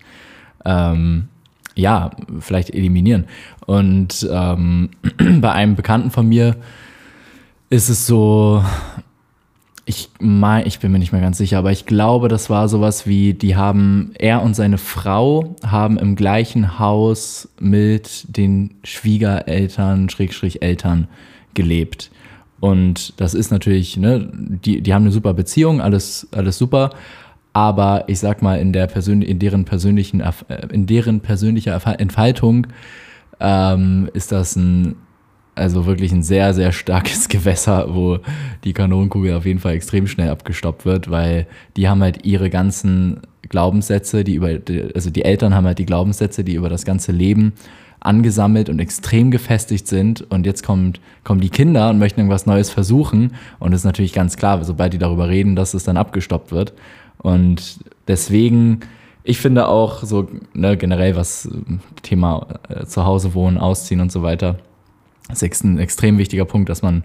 ähm, 0.64 1.28
ja, 1.74 2.12
vielleicht 2.40 2.70
eliminieren? 2.70 3.26
Und 3.66 4.26
ähm, 4.30 4.90
bei 5.40 5.52
einem 5.52 5.76
Bekannten 5.76 6.10
von 6.10 6.26
mir 6.26 6.56
ist 7.68 7.88
es 7.88 8.06
so, 8.06 8.62
ich 9.88 10.10
mein, 10.18 10.66
ich 10.66 10.80
bin 10.80 10.90
mir 10.90 10.98
nicht 10.98 11.12
mehr 11.12 11.20
ganz 11.20 11.38
sicher, 11.38 11.58
aber 11.58 11.70
ich 11.70 11.86
glaube, 11.86 12.26
das 12.26 12.50
war 12.50 12.68
sowas 12.68 13.06
wie, 13.06 13.34
die 13.34 13.54
haben, 13.54 14.10
er 14.18 14.42
und 14.42 14.54
seine 14.54 14.78
Frau 14.78 15.54
haben 15.64 15.96
im 15.96 16.16
gleichen 16.16 16.80
Haus 16.80 17.48
mit 17.60 18.26
den 18.36 18.74
Schwiegereltern, 18.82 20.08
Schrägstrich 20.08 20.60
Eltern 20.60 21.06
gelebt. 21.54 22.10
Und 22.58 23.14
das 23.20 23.34
ist 23.34 23.52
natürlich, 23.52 23.96
ne, 23.96 24.28
die, 24.34 24.80
die 24.80 24.92
haben 24.92 25.04
eine 25.04 25.12
super 25.12 25.34
Beziehung, 25.34 25.80
alles, 25.80 26.26
alles 26.32 26.58
super. 26.58 26.90
Aber 27.52 28.04
ich 28.08 28.18
sag 28.18 28.42
mal, 28.42 28.58
in 28.58 28.72
der 28.72 28.88
Persön 28.88 29.22
in 29.22 29.38
deren 29.38 29.64
persönlichen, 29.64 30.20
in 30.72 30.86
deren 30.86 31.20
persönlicher 31.20 31.80
Entfaltung 32.00 32.66
ähm, 33.38 34.10
ist 34.14 34.32
das 34.32 34.56
ein 34.56 34.96
also 35.56 35.86
wirklich 35.86 36.12
ein 36.12 36.22
sehr, 36.22 36.54
sehr 36.54 36.70
starkes 36.70 37.28
Gewässer, 37.30 37.94
wo 37.94 38.18
die 38.64 38.72
Kanonenkugel 38.72 39.34
auf 39.34 39.46
jeden 39.46 39.58
Fall 39.58 39.74
extrem 39.74 40.06
schnell 40.06 40.30
abgestoppt 40.30 40.84
wird, 40.84 41.10
weil 41.10 41.46
die 41.76 41.88
haben 41.88 42.02
halt 42.02 42.24
ihre 42.24 42.50
ganzen 42.50 43.22
Glaubenssätze, 43.48 44.22
die 44.22 44.34
über, 44.34 44.58
also 44.94 45.10
die 45.10 45.24
Eltern 45.24 45.54
haben 45.54 45.66
halt 45.66 45.78
die 45.78 45.86
Glaubenssätze, 45.86 46.44
die 46.44 46.54
über 46.54 46.68
das 46.68 46.84
ganze 46.84 47.10
Leben 47.12 47.54
angesammelt 48.00 48.68
und 48.68 48.78
extrem 48.78 49.30
gefestigt 49.30 49.88
sind. 49.88 50.22
Und 50.30 50.46
jetzt 50.46 50.64
kommt, 50.64 51.00
kommen 51.24 51.40
die 51.40 51.48
Kinder 51.48 51.90
und 51.90 51.98
möchten 51.98 52.20
irgendwas 52.20 52.46
Neues 52.46 52.70
versuchen. 52.70 53.34
Und 53.58 53.72
es 53.72 53.80
ist 53.80 53.84
natürlich 53.84 54.12
ganz 54.12 54.36
klar, 54.36 54.62
sobald 54.64 54.92
die 54.92 54.98
darüber 54.98 55.28
reden, 55.28 55.56
dass 55.56 55.74
es 55.74 55.84
dann 55.84 55.96
abgestoppt 55.96 56.52
wird. 56.52 56.74
Und 57.18 57.80
deswegen, 58.06 58.80
ich 59.24 59.38
finde 59.38 59.68
auch 59.68 60.02
so 60.02 60.28
ne, 60.52 60.76
generell 60.76 61.16
was 61.16 61.48
Thema 62.02 62.46
äh, 62.68 62.84
zu 62.84 63.04
Hause 63.04 63.34
wohnen, 63.34 63.58
ausziehen 63.58 64.00
und 64.00 64.12
so 64.12 64.22
weiter, 64.22 64.58
das 65.28 65.42
ist 65.42 65.64
ein 65.64 65.78
extrem 65.78 66.18
wichtiger 66.18 66.44
Punkt, 66.44 66.68
dass 66.68 66.82
man 66.82 67.04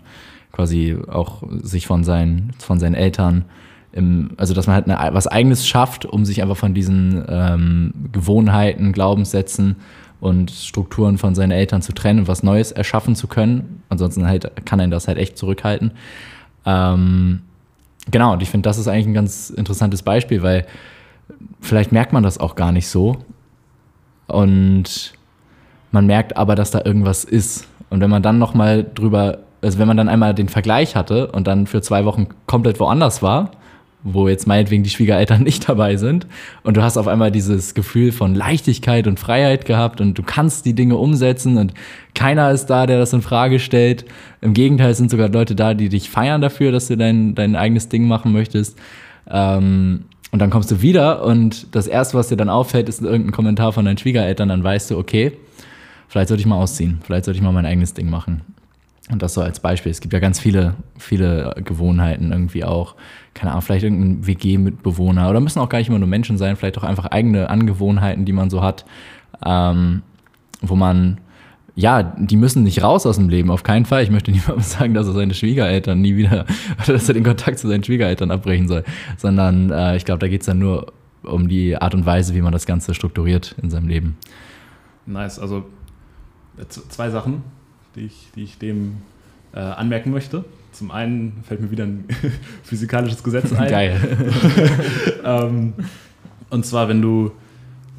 quasi 0.52 0.98
auch 1.08 1.44
sich 1.62 1.88
von 1.88 2.04
seinen, 2.04 2.52
von 2.60 2.80
seinen 2.80 2.96
Eltern 2.96 3.46
im, 3.94 4.32
also 4.38 4.54
dass 4.54 4.68
man 4.68 4.76
halt 4.76 4.90
eine, 4.90 5.14
was 5.14 5.28
Eigenes 5.28 5.68
schafft, 5.68 6.06
um 6.06 6.24
sich 6.24 6.42
einfach 6.42 6.58
von 6.58 6.74
diesen 6.74 7.24
ähm, 7.28 7.94
Gewohnheiten, 8.12 8.94
Glaubenssätzen 8.94 9.78
und 10.22 10.52
Strukturen 10.52 11.18
von 11.18 11.36
seinen 11.36 11.52
Eltern 11.52 11.82
zu 11.82 11.94
trennen 11.94 12.20
und 12.20 12.28
was 12.28 12.44
Neues 12.44 12.72
erschaffen 12.72 13.16
zu 13.16 13.28
können. 13.28 13.84
Ansonsten 13.90 14.28
halt 14.28 14.66
kann 14.66 14.80
einen 14.80 14.92
das 14.92 15.08
halt 15.08 15.18
echt 15.18 15.38
zurückhalten. 15.38 15.92
Ähm, 16.66 17.42
genau, 18.10 18.34
und 18.34 18.42
ich 18.42 18.50
finde, 18.50 18.70
das 18.70 18.78
ist 18.78 18.88
eigentlich 18.88 19.08
ein 19.08 19.14
ganz 19.14 19.50
interessantes 19.50 20.04
Beispiel, 20.04 20.42
weil 20.44 20.68
vielleicht 21.60 21.92
merkt 21.92 22.14
man 22.14 22.24
das 22.24 22.38
auch 22.38 22.56
gar 22.56 22.72
nicht 22.72 22.88
so. 22.88 23.18
Und 24.28 25.14
man 25.92 26.06
merkt 26.06 26.38
aber, 26.38 26.56
dass 26.56 26.72
da 26.72 26.82
irgendwas 26.86 27.26
ist. 27.26 27.68
Und 27.92 28.00
wenn 28.02 28.10
man 28.10 28.24
dann 28.24 28.40
nochmal 28.40 28.86
drüber, 28.96 29.40
also 29.62 29.78
wenn 29.78 29.88
man 29.88 29.98
dann 29.98 30.10
einmal 30.10 30.34
den 30.34 30.50
Vergleich 30.50 30.96
hatte 30.96 31.28
und 31.28 31.46
dann 31.46 31.68
für 31.68 31.82
zwei 31.82 32.06
Wochen 32.06 32.28
komplett 32.48 32.80
woanders 32.80 33.22
war, 33.22 33.52
wo 34.04 34.28
jetzt 34.28 34.48
meinetwegen 34.48 34.82
die 34.82 34.90
Schwiegereltern 34.90 35.44
nicht 35.44 35.68
dabei 35.68 35.98
sind 35.98 36.26
und 36.64 36.78
du 36.78 36.82
hast 36.82 36.98
auf 36.98 37.08
einmal 37.08 37.32
dieses 37.32 37.74
Gefühl 37.74 38.14
von 38.14 38.34
Leichtigkeit 38.34 39.08
und 39.08 39.20
Freiheit 39.20 39.66
gehabt 39.66 40.02
und 40.02 40.18
du 40.18 40.24
kannst 40.24 40.66
die 40.66 40.74
Dinge 40.74 40.96
umsetzen 40.96 41.58
und 41.58 41.74
keiner 42.16 42.50
ist 42.52 42.68
da, 42.68 42.88
der 42.88 42.98
das 42.98 43.14
in 43.14 43.22
Frage 43.22 43.60
stellt. 43.60 44.06
Im 44.40 44.54
Gegenteil 44.54 44.96
sind 44.96 45.12
sogar 45.12 45.28
Leute 45.30 45.54
da, 45.54 45.74
die 45.74 45.90
dich 45.90 46.10
feiern 46.10 46.42
dafür, 46.42 46.72
dass 46.72 46.88
du 46.88 46.98
dein, 46.98 47.36
dein 47.36 47.56
eigenes 47.56 47.90
Ding 47.90 48.08
machen 48.08 48.32
möchtest. 48.32 48.80
Ähm, 49.30 50.06
und 50.32 50.40
dann 50.40 50.50
kommst 50.50 50.72
du 50.72 50.82
wieder 50.82 51.26
und 51.26 51.76
das 51.76 51.88
erste, 51.88 52.18
was 52.18 52.30
dir 52.30 52.38
dann 52.38 52.50
auffällt, 52.50 52.88
ist 52.88 53.02
irgendein 53.02 53.34
Kommentar 53.34 53.74
von 53.74 53.84
deinen 53.84 53.98
Schwiegereltern, 53.98 54.48
dann 54.48 54.64
weißt 54.64 54.92
du, 54.92 54.98
okay, 54.98 55.34
vielleicht 56.12 56.28
sollte 56.28 56.42
ich 56.42 56.48
mal 56.48 56.58
ausziehen, 56.58 57.00
vielleicht 57.04 57.24
sollte 57.24 57.38
ich 57.38 57.42
mal 57.42 57.54
mein 57.54 57.66
eigenes 57.66 57.94
Ding 57.94 58.10
machen. 58.10 58.42
Und 59.10 59.22
das 59.22 59.34
so 59.34 59.42
als 59.42 59.62
Beispiel. 59.62 59.92
Es 59.92 60.02
gibt 60.02 60.14
ja 60.14 60.20
ganz 60.20 60.42
viele, 60.42 60.76
viele 60.98 61.56
Gewohnheiten 61.64 62.32
irgendwie 62.32 62.66
auch. 62.66 62.96
Keine 63.34 63.52
Ahnung, 63.52 63.62
vielleicht 63.62 63.86
irgendein 63.86 64.28
WG-Mitbewohner 64.28 65.30
oder 65.30 65.40
müssen 65.40 65.60
auch 65.60 65.70
gar 65.70 65.80
nicht 65.80 65.88
immer 65.88 66.00
nur 66.00 66.10
Menschen 66.10 66.38
sein, 66.38 66.58
vielleicht 66.58 66.78
auch 66.78 66.84
einfach 66.84 67.06
eigene 67.06 67.50
Angewohnheiten, 67.50 68.26
die 68.26 68.34
man 68.34 68.50
so 68.50 68.62
hat, 68.62 68.86
ähm, 69.46 70.02
wo 70.62 70.76
man, 70.76 71.22
ja, 71.76 72.04
die 72.04 72.36
müssen 72.36 72.64
nicht 72.64 72.84
raus 72.84 73.06
aus 73.06 73.16
dem 73.16 73.30
Leben, 73.30 73.50
auf 73.50 73.64
keinen 73.64 73.86
Fall. 73.86 74.04
Ich 74.04 74.12
möchte 74.12 74.32
niemandem 74.32 74.64
sagen, 74.64 74.94
dass 74.94 75.08
er 75.08 75.14
seine 75.14 75.34
Schwiegereltern 75.34 76.02
nie 76.02 76.18
wieder, 76.18 76.46
oder 76.84 76.94
dass 76.94 77.08
er 77.08 77.14
den 77.14 77.24
Kontakt 77.24 77.58
zu 77.58 77.70
seinen 77.70 77.86
Schwiegereltern 77.86 78.32
abbrechen 78.32 78.68
soll, 78.68 78.84
sondern 79.16 79.72
äh, 79.72 79.96
ich 79.96 80.04
glaube, 80.04 80.20
da 80.20 80.28
geht 80.28 80.42
es 80.42 80.48
dann 80.48 80.60
nur 80.60 80.92
um 81.24 81.48
die 81.48 81.78
Art 81.78 81.96
und 81.96 82.06
Weise, 82.06 82.36
wie 82.36 82.42
man 82.42 82.52
das 82.52 82.66
Ganze 82.66 82.94
strukturiert 82.94 83.56
in 83.62 83.70
seinem 83.70 83.88
Leben. 83.88 84.18
Nice, 85.06 85.40
also 85.40 85.66
zwei 86.68 87.10
Sachen 87.10 87.44
die 87.96 88.06
ich, 88.06 88.30
die 88.36 88.44
ich 88.44 88.58
dem 88.58 88.98
äh, 89.54 89.60
anmerken 89.60 90.12
möchte. 90.12 90.46
Zum 90.72 90.92
einen 90.92 91.44
fällt 91.44 91.62
mir 91.62 91.72
wieder 91.72 91.86
ein 91.86 92.06
physikalisches 92.64 93.24
Gesetz 93.24 93.52
ein. 93.58 93.70
Geil. 93.70 94.00
ähm, 95.24 95.74
und 96.50 96.66
zwar, 96.66 96.88
wenn 96.88 97.02
du, 97.02 97.32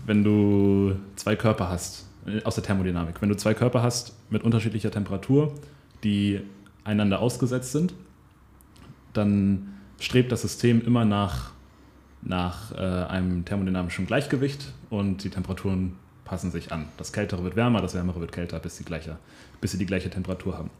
wenn 0.06 0.24
du 0.24 0.96
zwei 1.16 1.36
Körper 1.36 1.68
hast, 1.68 2.06
äh, 2.26 2.42
aus 2.44 2.54
der 2.54 2.64
Thermodynamik, 2.64 3.20
wenn 3.20 3.28
du 3.28 3.36
zwei 3.36 3.54
Körper 3.54 3.82
hast 3.82 4.14
mit 4.30 4.42
unterschiedlicher 4.42 4.90
Temperatur, 4.90 5.54
die 6.04 6.40
einander 6.84 7.20
ausgesetzt 7.20 7.72
sind, 7.72 7.94
dann 9.12 9.74
strebt 10.00 10.32
das 10.32 10.42
System 10.42 10.84
immer 10.84 11.04
nach, 11.04 11.52
nach 12.22 12.72
äh, 12.72 12.76
einem 12.78 13.44
thermodynamischen 13.44 14.06
Gleichgewicht 14.06 14.72
und 14.90 15.22
die 15.22 15.30
Temperaturen 15.30 15.96
passen 16.32 16.50
sich 16.50 16.72
an. 16.72 16.86
Das 16.96 17.12
Kältere 17.12 17.44
wird 17.44 17.56
wärmer, 17.56 17.82
das 17.82 17.92
Wärmere 17.92 18.18
wird 18.18 18.32
kälter, 18.32 18.58
bis 18.58 18.78
sie, 18.78 18.84
gleiche, 18.84 19.18
bis 19.60 19.72
sie 19.72 19.76
die 19.76 19.84
gleiche 19.84 20.08
Temperatur 20.08 20.56
haben. 20.56 20.70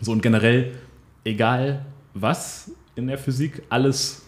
So 0.00 0.12
und 0.12 0.22
generell, 0.22 0.76
egal 1.24 1.84
was 2.14 2.70
in 2.94 3.08
der 3.08 3.18
Physik, 3.18 3.64
alles 3.68 4.22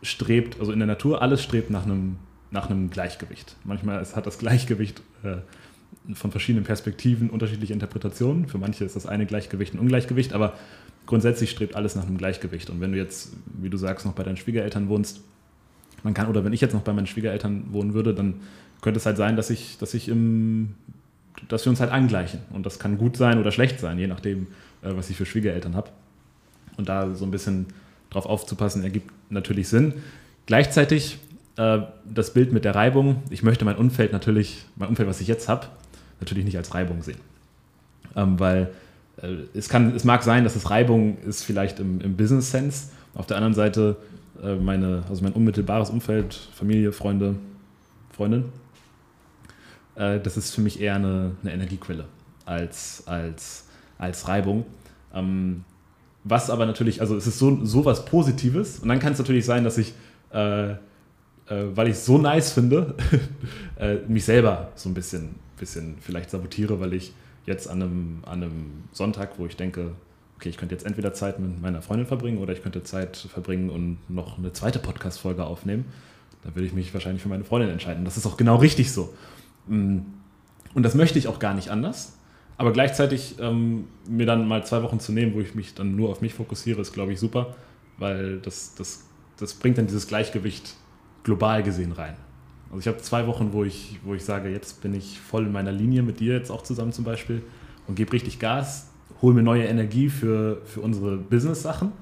strebt, 0.00 0.60
also 0.60 0.70
in 0.70 0.78
der 0.78 0.86
Natur, 0.86 1.20
alles 1.20 1.42
strebt 1.42 1.70
nach 1.70 1.86
einem, 1.86 2.18
nach 2.52 2.70
einem 2.70 2.90
Gleichgewicht. 2.90 3.56
Manchmal 3.64 4.06
hat 4.14 4.26
das 4.28 4.38
Gleichgewicht 4.38 5.02
äh, 5.24 5.38
von 6.14 6.30
verschiedenen 6.30 6.64
Perspektiven 6.64 7.28
unterschiedliche 7.28 7.72
Interpretationen. 7.72 8.46
Für 8.46 8.58
manche 8.58 8.84
ist 8.84 8.94
das 8.94 9.06
eine 9.06 9.26
Gleichgewicht 9.26 9.74
ein 9.74 9.80
Ungleichgewicht, 9.80 10.34
aber 10.34 10.54
grundsätzlich 11.06 11.50
strebt 11.50 11.74
alles 11.74 11.96
nach 11.96 12.06
einem 12.06 12.16
Gleichgewicht. 12.16 12.70
Und 12.70 12.80
wenn 12.80 12.92
du 12.92 12.98
jetzt, 12.98 13.32
wie 13.60 13.70
du 13.70 13.76
sagst, 13.76 14.06
noch 14.06 14.12
bei 14.12 14.22
deinen 14.22 14.36
Schwiegereltern 14.36 14.88
wohnst, 14.88 15.20
man 16.04 16.14
kann, 16.14 16.28
oder 16.28 16.44
wenn 16.44 16.52
ich 16.52 16.60
jetzt 16.60 16.74
noch 16.74 16.82
bei 16.82 16.92
meinen 16.92 17.08
Schwiegereltern 17.08 17.64
wohnen 17.72 17.92
würde, 17.92 18.14
dann 18.14 18.34
könnte 18.82 18.98
es 18.98 19.06
halt 19.06 19.16
sein, 19.16 19.36
dass 19.36 19.50
ich, 19.50 19.78
dass 19.78 19.94
ich 19.94 20.08
im, 20.08 20.74
dass 21.48 21.64
wir 21.64 21.70
uns 21.70 21.80
halt 21.80 21.90
angleichen. 21.90 22.40
Und 22.50 22.66
das 22.66 22.78
kann 22.78 22.98
gut 22.98 23.16
sein 23.16 23.38
oder 23.38 23.52
schlecht 23.52 23.80
sein, 23.80 23.98
je 23.98 24.06
nachdem, 24.06 24.46
äh, 24.82 24.90
was 24.94 25.10
ich 25.10 25.16
für 25.16 25.26
Schwiegereltern 25.26 25.74
habe. 25.74 25.90
Und 26.76 26.88
da 26.88 27.14
so 27.14 27.24
ein 27.24 27.30
bisschen 27.30 27.66
drauf 28.10 28.26
aufzupassen, 28.26 28.82
ergibt 28.82 29.10
natürlich 29.30 29.68
Sinn. 29.68 29.94
Gleichzeitig 30.46 31.18
äh, 31.56 31.80
das 32.04 32.32
Bild 32.32 32.52
mit 32.52 32.64
der 32.64 32.74
Reibung. 32.74 33.22
Ich 33.30 33.42
möchte 33.42 33.64
mein 33.64 33.76
Umfeld 33.76 34.12
natürlich, 34.12 34.64
mein 34.76 34.88
Umfeld, 34.88 35.08
was 35.08 35.20
ich 35.20 35.28
jetzt 35.28 35.48
habe, 35.48 35.66
natürlich 36.20 36.44
nicht 36.44 36.56
als 36.56 36.74
Reibung 36.74 37.02
sehen. 37.02 37.18
Ähm, 38.16 38.40
weil 38.40 38.70
äh, 39.22 39.36
es, 39.54 39.68
kann, 39.68 39.94
es 39.94 40.04
mag 40.04 40.22
sein, 40.22 40.44
dass 40.44 40.56
es 40.56 40.70
Reibung 40.70 41.18
ist, 41.18 41.44
vielleicht 41.44 41.80
im, 41.80 42.00
im 42.00 42.16
Business-Sense. 42.16 42.90
Auf 43.14 43.26
der 43.26 43.36
anderen 43.36 43.54
Seite 43.54 43.96
äh, 44.42 44.54
meine, 44.54 45.02
also 45.08 45.22
mein 45.22 45.32
unmittelbares 45.32 45.90
Umfeld, 45.90 46.34
Familie, 46.54 46.92
Freunde, 46.92 47.36
Freundin, 48.12 48.44
äh, 50.00 50.18
das 50.18 50.36
ist 50.36 50.54
für 50.54 50.62
mich 50.62 50.80
eher 50.80 50.94
eine, 50.94 51.32
eine 51.42 51.52
Energiequelle 51.52 52.06
als, 52.46 53.04
als, 53.06 53.66
als 53.98 54.26
Reibung. 54.26 54.64
Ähm, 55.14 55.64
was 56.24 56.50
aber 56.50 56.66
natürlich, 56.66 57.00
also 57.00 57.16
es 57.16 57.26
ist 57.26 57.38
so, 57.38 57.64
so 57.64 57.84
was 57.84 58.04
Positives 58.04 58.78
und 58.80 58.88
dann 58.88 58.98
kann 58.98 59.12
es 59.12 59.18
natürlich 59.18 59.44
sein, 59.44 59.64
dass 59.64 59.78
ich, 59.78 59.94
äh, 60.32 60.70
äh, 60.70 60.76
weil 61.46 61.88
ich 61.88 61.94
es 61.94 62.06
so 62.06 62.18
nice 62.18 62.52
finde, 62.52 62.94
äh, 63.76 63.96
mich 64.08 64.24
selber 64.24 64.72
so 64.74 64.88
ein 64.88 64.94
bisschen, 64.94 65.36
bisschen 65.58 65.96
vielleicht 66.00 66.30
sabotiere, 66.30 66.80
weil 66.80 66.94
ich 66.94 67.12
jetzt 67.46 67.68
an 67.68 67.82
einem, 67.82 68.18
an 68.24 68.42
einem 68.42 68.84
Sonntag, 68.92 69.38
wo 69.38 69.46
ich 69.46 69.56
denke, 69.56 69.92
okay, 70.36 70.48
ich 70.48 70.56
könnte 70.56 70.74
jetzt 70.74 70.86
entweder 70.86 71.12
Zeit 71.12 71.38
mit 71.38 71.60
meiner 71.60 71.82
Freundin 71.82 72.06
verbringen 72.06 72.38
oder 72.38 72.52
ich 72.52 72.62
könnte 72.62 72.82
Zeit 72.82 73.16
verbringen 73.16 73.70
und 73.70 73.98
noch 74.08 74.38
eine 74.38 74.52
zweite 74.52 74.78
Podcast-Folge 74.78 75.44
aufnehmen, 75.44 75.86
da 76.42 76.54
würde 76.54 76.66
ich 76.66 76.72
mich 76.72 76.94
wahrscheinlich 76.94 77.22
für 77.22 77.28
meine 77.28 77.44
Freundin 77.44 77.70
entscheiden. 77.70 78.04
Das 78.04 78.16
ist 78.16 78.26
auch 78.26 78.38
genau 78.38 78.56
richtig 78.56 78.92
so. 78.92 79.12
Mm. 79.70 80.00
Und 80.74 80.82
das 80.82 80.94
möchte 80.94 81.18
ich 81.18 81.26
auch 81.26 81.38
gar 81.38 81.54
nicht 81.54 81.70
anders. 81.70 82.16
Aber 82.60 82.72
gleichzeitig 82.72 83.36
ähm, 83.40 83.86
mir 84.06 84.26
dann 84.26 84.46
mal 84.46 84.66
zwei 84.66 84.82
Wochen 84.82 85.00
zu 85.00 85.12
nehmen, 85.12 85.32
wo 85.34 85.40
ich 85.40 85.54
mich 85.54 85.72
dann 85.72 85.96
nur 85.96 86.10
auf 86.10 86.20
mich 86.20 86.34
fokussiere, 86.34 86.82
ist, 86.82 86.92
glaube 86.92 87.12
ich, 87.12 87.18
super, 87.18 87.56
weil 87.96 88.38
das, 88.40 88.74
das, 88.74 89.06
das 89.38 89.54
bringt 89.54 89.78
dann 89.78 89.86
dieses 89.86 90.06
Gleichgewicht 90.06 90.74
global 91.22 91.62
gesehen 91.62 91.92
rein. 91.92 92.16
Also 92.68 92.80
ich 92.80 92.86
habe 92.86 92.98
zwei 92.98 93.26
Wochen, 93.26 93.54
wo 93.54 93.64
ich, 93.64 93.98
wo 94.04 94.14
ich 94.14 94.22
sage, 94.24 94.50
jetzt 94.50 94.82
bin 94.82 94.92
ich 94.94 95.18
voll 95.18 95.46
in 95.46 95.52
meiner 95.52 95.72
Linie 95.72 96.02
mit 96.02 96.20
dir 96.20 96.34
jetzt 96.34 96.50
auch 96.50 96.62
zusammen 96.62 96.92
zum 96.92 97.04
Beispiel 97.04 97.42
und 97.86 97.94
gebe 97.94 98.12
richtig 98.12 98.38
Gas, 98.38 98.90
hole 99.22 99.34
mir 99.34 99.42
neue 99.42 99.64
Energie 99.64 100.10
für, 100.10 100.60
für 100.66 100.82
unsere 100.82 101.16
Business-Sachen 101.16 101.92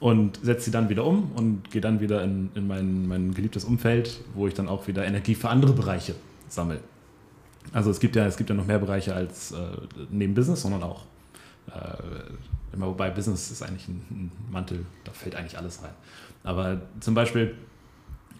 und 0.00 0.40
setze 0.42 0.66
sie 0.66 0.70
dann 0.70 0.88
wieder 0.88 1.04
um 1.04 1.30
und 1.32 1.70
gehe 1.70 1.82
dann 1.82 2.00
wieder 2.00 2.24
in, 2.24 2.48
in 2.54 2.66
mein, 2.66 3.06
mein 3.06 3.34
geliebtes 3.34 3.64
Umfeld, 3.64 4.18
wo 4.34 4.46
ich 4.48 4.54
dann 4.54 4.66
auch 4.66 4.88
wieder 4.88 5.04
Energie 5.04 5.34
für 5.34 5.50
andere 5.50 5.74
Bereiche 5.74 6.14
sammle. 6.48 6.80
Also 7.72 7.90
es 7.90 8.00
gibt 8.00 8.16
ja, 8.16 8.26
es 8.26 8.36
gibt 8.36 8.50
ja 8.50 8.56
noch 8.56 8.66
mehr 8.66 8.78
Bereiche 8.78 9.14
als 9.14 9.52
äh, 9.52 9.56
neben 10.10 10.34
Business, 10.34 10.62
sondern 10.62 10.82
auch 10.82 11.04
äh, 11.68 12.72
immer 12.72 12.86
wobei 12.86 13.10
Business 13.10 13.50
ist 13.50 13.62
eigentlich 13.62 13.88
ein, 13.88 14.02
ein, 14.10 14.32
Mantel, 14.50 14.84
da 15.04 15.12
fällt 15.12 15.34
eigentlich 15.34 15.58
alles 15.58 15.82
rein. 15.82 15.92
Aber 16.44 16.80
zum 17.00 17.14
Beispiel 17.14 17.54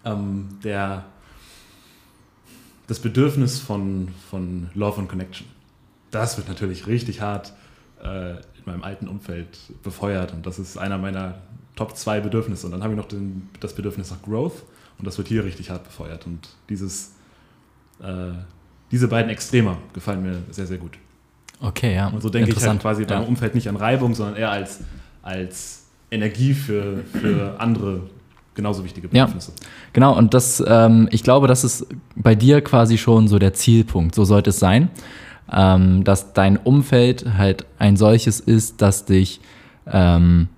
ähm, 0.05 0.49
der, 0.65 1.05
das 2.87 3.01
Bedürfnis 3.01 3.59
von, 3.59 4.09
von 4.31 4.71
Love 4.75 5.01
und 5.01 5.09
Connection, 5.09 5.47
das 6.11 6.39
wird 6.39 6.49
natürlich 6.49 6.87
richtig 6.87 7.21
hart 7.21 7.53
äh, 8.03 8.37
in 8.37 8.65
meinem 8.65 8.83
alten 8.83 9.09
Umfeld 9.09 9.59
befeuert 9.83 10.33
und 10.33 10.47
das 10.47 10.59
ist 10.59 10.79
einer 10.79 10.99
meiner 10.99 11.41
Top 11.77 11.97
2 11.97 12.21
Bedürfnisse. 12.21 12.67
Und 12.67 12.73
dann 12.73 12.83
habe 12.83 12.95
ich 12.95 12.97
noch 12.97 13.07
den, 13.07 13.49
das 13.61 13.75
Bedürfnis 13.75 14.11
nach 14.11 14.23
Growth 14.23 14.65
und 14.99 15.07
das 15.07 15.17
wird 15.19 15.29
hier 15.29 15.45
richtig 15.45 15.71
hart 15.71 15.85
befeuert. 15.85 16.27
Und 16.27 16.49
dieses 16.69 17.13
diese 18.91 19.09
beiden 19.09 19.31
Extremer 19.31 19.79
gefallen 19.93 20.23
mir 20.23 20.43
sehr, 20.51 20.67
sehr 20.67 20.79
gut. 20.79 20.99
Okay, 21.61 21.95
ja. 21.95 22.09
Und 22.09 22.23
so 22.23 22.29
denke 22.29 22.51
ich 22.51 22.67
halt 22.67 22.81
quasi 22.81 23.03
ja. 23.03 23.09
beim 23.09 23.25
Umfeld 23.25 23.55
nicht 23.55 23.69
an 23.69 23.77
Reibung, 23.77 24.15
sondern 24.15 24.37
eher 24.37 24.51
als, 24.51 24.81
als 25.23 25.87
Energie 26.11 26.55
für, 26.55 27.05
für 27.21 27.57
andere 27.59 28.03
genauso 28.55 28.85
wichtige 28.85 29.09
Bedürfnisse. 29.09 29.53
Ja, 29.53 29.67
genau, 29.93 30.17
und 30.17 30.35
das, 30.35 30.63
ähm, 30.67 31.09
ich 31.13 31.23
glaube, 31.23 31.47
das 31.47 31.65
ist 31.65 31.87
bei 32.17 32.35
dir 32.35 32.61
quasi 32.61 32.99
schon 32.99 33.29
so 33.29 33.39
der 33.39 33.55
Zielpunkt. 33.55 34.15
So 34.15 34.25
sollte 34.25 34.51
es 34.51 34.59
sein, 34.59 34.91
ähm, 35.51 36.05
dass 36.05 36.33
dein 36.33 36.57
Umfeld 36.57 37.35
halt 37.37 37.67
ein 37.79 37.97
solches 37.97 38.41
ist, 38.41 38.83
das 38.83 39.05
dich 39.05 39.41
ähm, 39.87 40.49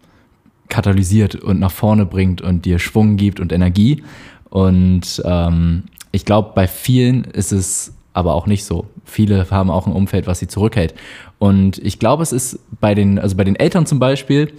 katalysiert 0.69 1.35
und 1.35 1.61
nach 1.61 1.71
vorne 1.71 2.07
bringt 2.07 2.41
und 2.41 2.65
dir 2.65 2.79
Schwung 2.79 3.17
gibt 3.17 3.39
und 3.39 3.53
Energie. 3.53 4.03
Und 4.49 5.23
ähm, 5.25 5.85
ich 6.13 6.25
glaube, 6.25 6.53
bei 6.55 6.67
vielen 6.67 7.25
ist 7.25 7.53
es 7.53 7.95
aber 8.13 8.35
auch 8.35 8.47
nicht 8.47 8.65
so. 8.65 8.87
Viele 9.05 9.49
haben 9.51 9.71
auch 9.71 9.87
ein 9.87 9.93
Umfeld, 9.93 10.27
was 10.27 10.41
sie 10.41 10.49
zurückhält. 10.49 10.95
Und 11.39 11.79
ich 11.79 11.99
glaube, 11.99 12.23
es 12.23 12.33
ist 12.33 12.59
bei 12.81 12.95
den, 12.95 13.19
also 13.19 13.37
bei 13.37 13.45
den 13.45 13.57
Eltern 13.57 13.87
zum 13.87 13.99
Beispiel, 13.99 14.53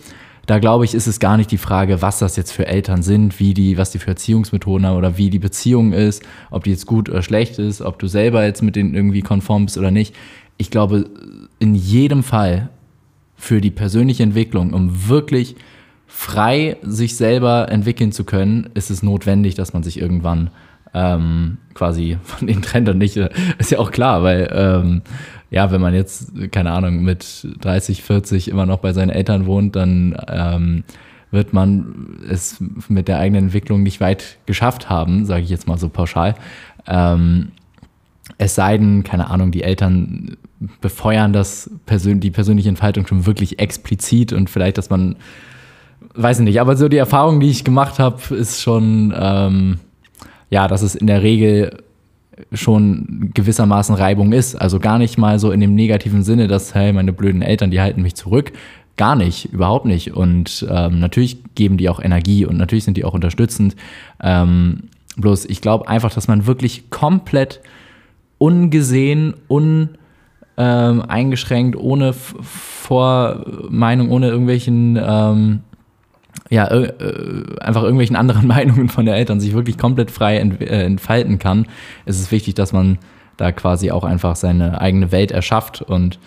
da 0.48 0.60
glaube 0.60 0.86
ich, 0.86 0.94
ist 0.94 1.08
es 1.08 1.20
gar 1.20 1.38
nicht 1.38 1.52
die 1.52 1.58
Frage, 1.58 2.02
was 2.02 2.20
das 2.20 2.36
jetzt 2.36 2.52
für 2.52 2.66
Eltern 2.66 3.04
sind, 3.04 3.40
wie 3.40 3.54
die, 3.54 3.78
was 3.78 3.92
die 3.92 4.00
für 4.00 4.10
Erziehungsmethoden 4.12 4.88
haben 4.88 4.98
oder 4.98 5.18
wie 5.18 5.30
die 5.30 5.40
Beziehung 5.40 5.94
ist, 5.94 6.24
ob 6.50 6.64
die 6.64 6.72
jetzt 6.72 6.88
gut 6.88 7.10
oder 7.10 7.22
schlecht 7.22 7.60
ist, 7.60 7.82
ob 7.82 8.00
du 8.00 8.08
selber 8.08 8.44
jetzt 8.44 8.64
mit 8.64 8.76
denen 8.76 8.96
irgendwie 8.96 9.22
konform 9.22 9.66
bist 9.66 9.78
oder 9.78 9.92
nicht. 9.92 10.16
Ich 10.58 10.72
glaube, 10.72 11.10
in 11.60 11.76
jedem 11.76 12.24
Fall 12.24 12.70
für 13.36 13.62
die 13.62 13.72
persönliche 13.72 14.24
Entwicklung, 14.24 14.74
um 14.74 15.08
wirklich 15.08 15.56
frei 16.08 16.78
sich 16.82 17.16
selber 17.16 17.72
entwickeln 17.72 18.12
zu 18.12 18.24
können, 18.24 18.70
ist 18.74 18.90
es 18.90 19.04
notwendig, 19.04 19.56
dass 19.56 19.74
man 19.74 19.84
sich 19.84 20.00
irgendwann 20.00 20.50
ähm, 20.94 21.58
quasi 21.74 22.18
von 22.24 22.48
den 22.48 22.62
Trendern 22.62 22.98
nicht, 22.98 23.18
ist 23.58 23.72
ja 23.72 23.80
auch 23.80 23.92
klar, 23.92 24.24
weil 24.24 24.50
ähm, 24.54 25.02
ja, 25.50 25.70
wenn 25.72 25.82
man 25.82 25.94
jetzt, 25.94 26.32
keine 26.52 26.72
Ahnung, 26.72 27.04
mit 27.04 27.46
30, 27.60 28.04
40 28.04 28.48
immer 28.48 28.66
noch 28.66 28.80
bei 28.80 28.94
seinen 28.94 29.10
Eltern 29.10 29.46
wohnt, 29.46 29.76
dann 29.76 30.16
ähm, 30.30 30.84
wird 31.30 31.54
man 31.54 32.20
es 32.30 32.64
mit 32.88 33.08
der 33.08 33.20
eigenen 33.20 33.46
Entwicklung 33.46 33.84
nicht 33.84 34.00
weit 34.00 34.38
geschafft 34.46 34.90
haben, 34.90 35.26
sage 35.26 35.44
ich 35.44 35.50
jetzt 35.50 35.68
mal 35.68 35.78
so 35.78 35.90
pauschal. 35.90 36.36
Ähm, 36.88 37.52
es 38.38 38.56
sei 38.56 38.78
denn, 38.78 39.04
keine 39.04 39.30
Ahnung, 39.30 39.52
die 39.52 39.64
Eltern 39.64 40.38
befeuern 40.80 41.34
das 41.34 41.70
Persön 41.86 42.20
die 42.20 42.32
persönliche 42.32 42.70
Entfaltung 42.70 43.08
schon 43.08 43.26
wirklich 43.26 43.60
explizit 43.60 44.32
und 44.32 44.50
vielleicht, 44.50 44.78
dass 44.78 44.90
man, 44.90 45.18
weiß 46.14 46.40
ich 46.40 46.46
nicht, 46.46 46.62
aber 46.62 46.78
so 46.78 46.88
die 46.88 46.98
Erfahrung, 46.98 47.40
die 47.40 47.50
ich 47.50 47.64
gemacht 47.64 48.00
habe, 48.00 48.36
ist 48.36 48.62
schon, 48.62 49.14
ähm, 49.18 49.80
ja, 50.52 50.68
dass 50.68 50.84
es 50.84 50.94
in 50.94 51.08
der 51.08 51.24
Regel 51.24 51.80
schon 52.54 53.32
gewissermaßen 53.34 53.96
Reibung 53.96 54.34
ist. 54.34 54.56
Also 54.56 54.80
gar 54.80 55.00
nicht 55.00 55.18
mal 55.18 55.40
so 55.40 55.52
in 55.52 55.60
dem 55.60 55.74
negativen 55.76 56.24
Sinne, 56.24 56.48
dass, 56.48 56.76
hey, 56.76 56.94
meine 56.94 57.14
blöden 57.14 57.42
Eltern, 57.42 57.72
die 57.72 57.82
halten 57.82 58.04
mich 58.04 58.16
zurück. 58.16 58.52
Gar 58.98 59.16
nicht, 59.16 59.46
überhaupt 59.54 59.86
nicht. 59.86 60.14
Und 60.14 60.68
ähm, 60.70 61.00
natürlich 61.00 61.38
geben 61.56 61.78
die 61.78 61.90
auch 61.90 62.00
Energie 62.02 62.46
und 62.46 62.58
natürlich 62.58 62.84
sind 62.84 62.98
die 62.98 63.06
auch 63.06 63.14
unterstützend. 63.14 63.76
Ähm, 64.22 64.84
bloß 65.18 65.46
ich 65.46 65.62
glaube 65.62 65.88
einfach, 65.88 66.14
dass 66.14 66.28
man 66.28 66.46
wirklich 66.46 66.90
komplett 66.90 67.62
ungesehen, 68.38 69.36
uneingeschränkt, 70.58 71.76
ähm, 71.76 71.82
ohne 71.82 72.14
Vormeinung, 72.14 74.10
ohne 74.10 74.28
irgendwelchen 74.28 75.00
ähm, 75.02 75.62
ja, 76.52 76.68
äh, 76.68 76.92
einfach 77.62 77.82
irgendwelchen 77.82 78.16
anderen 78.16 78.46
Meinungen 78.56 78.90
von 78.90 79.06
der 79.06 79.16
Eltern 79.16 79.40
sich 79.40 79.54
wirklich 79.54 79.78
komplett 79.78 80.12
frei 80.12 80.38
äh, 80.38 80.84
entfalten 80.84 81.40
kann, 81.40 81.66
ist 82.06 82.20
es 82.20 82.32
wichtig, 82.32 82.54
dass 82.54 82.74
man 82.74 83.00
da 83.38 83.52
quasi 83.52 83.90
auch 83.90 84.04
einfach 84.04 84.36
seine 84.36 84.80
eigene 84.80 85.12
Welt 85.12 85.32
erschafft 85.32 85.82
und 85.82 86.20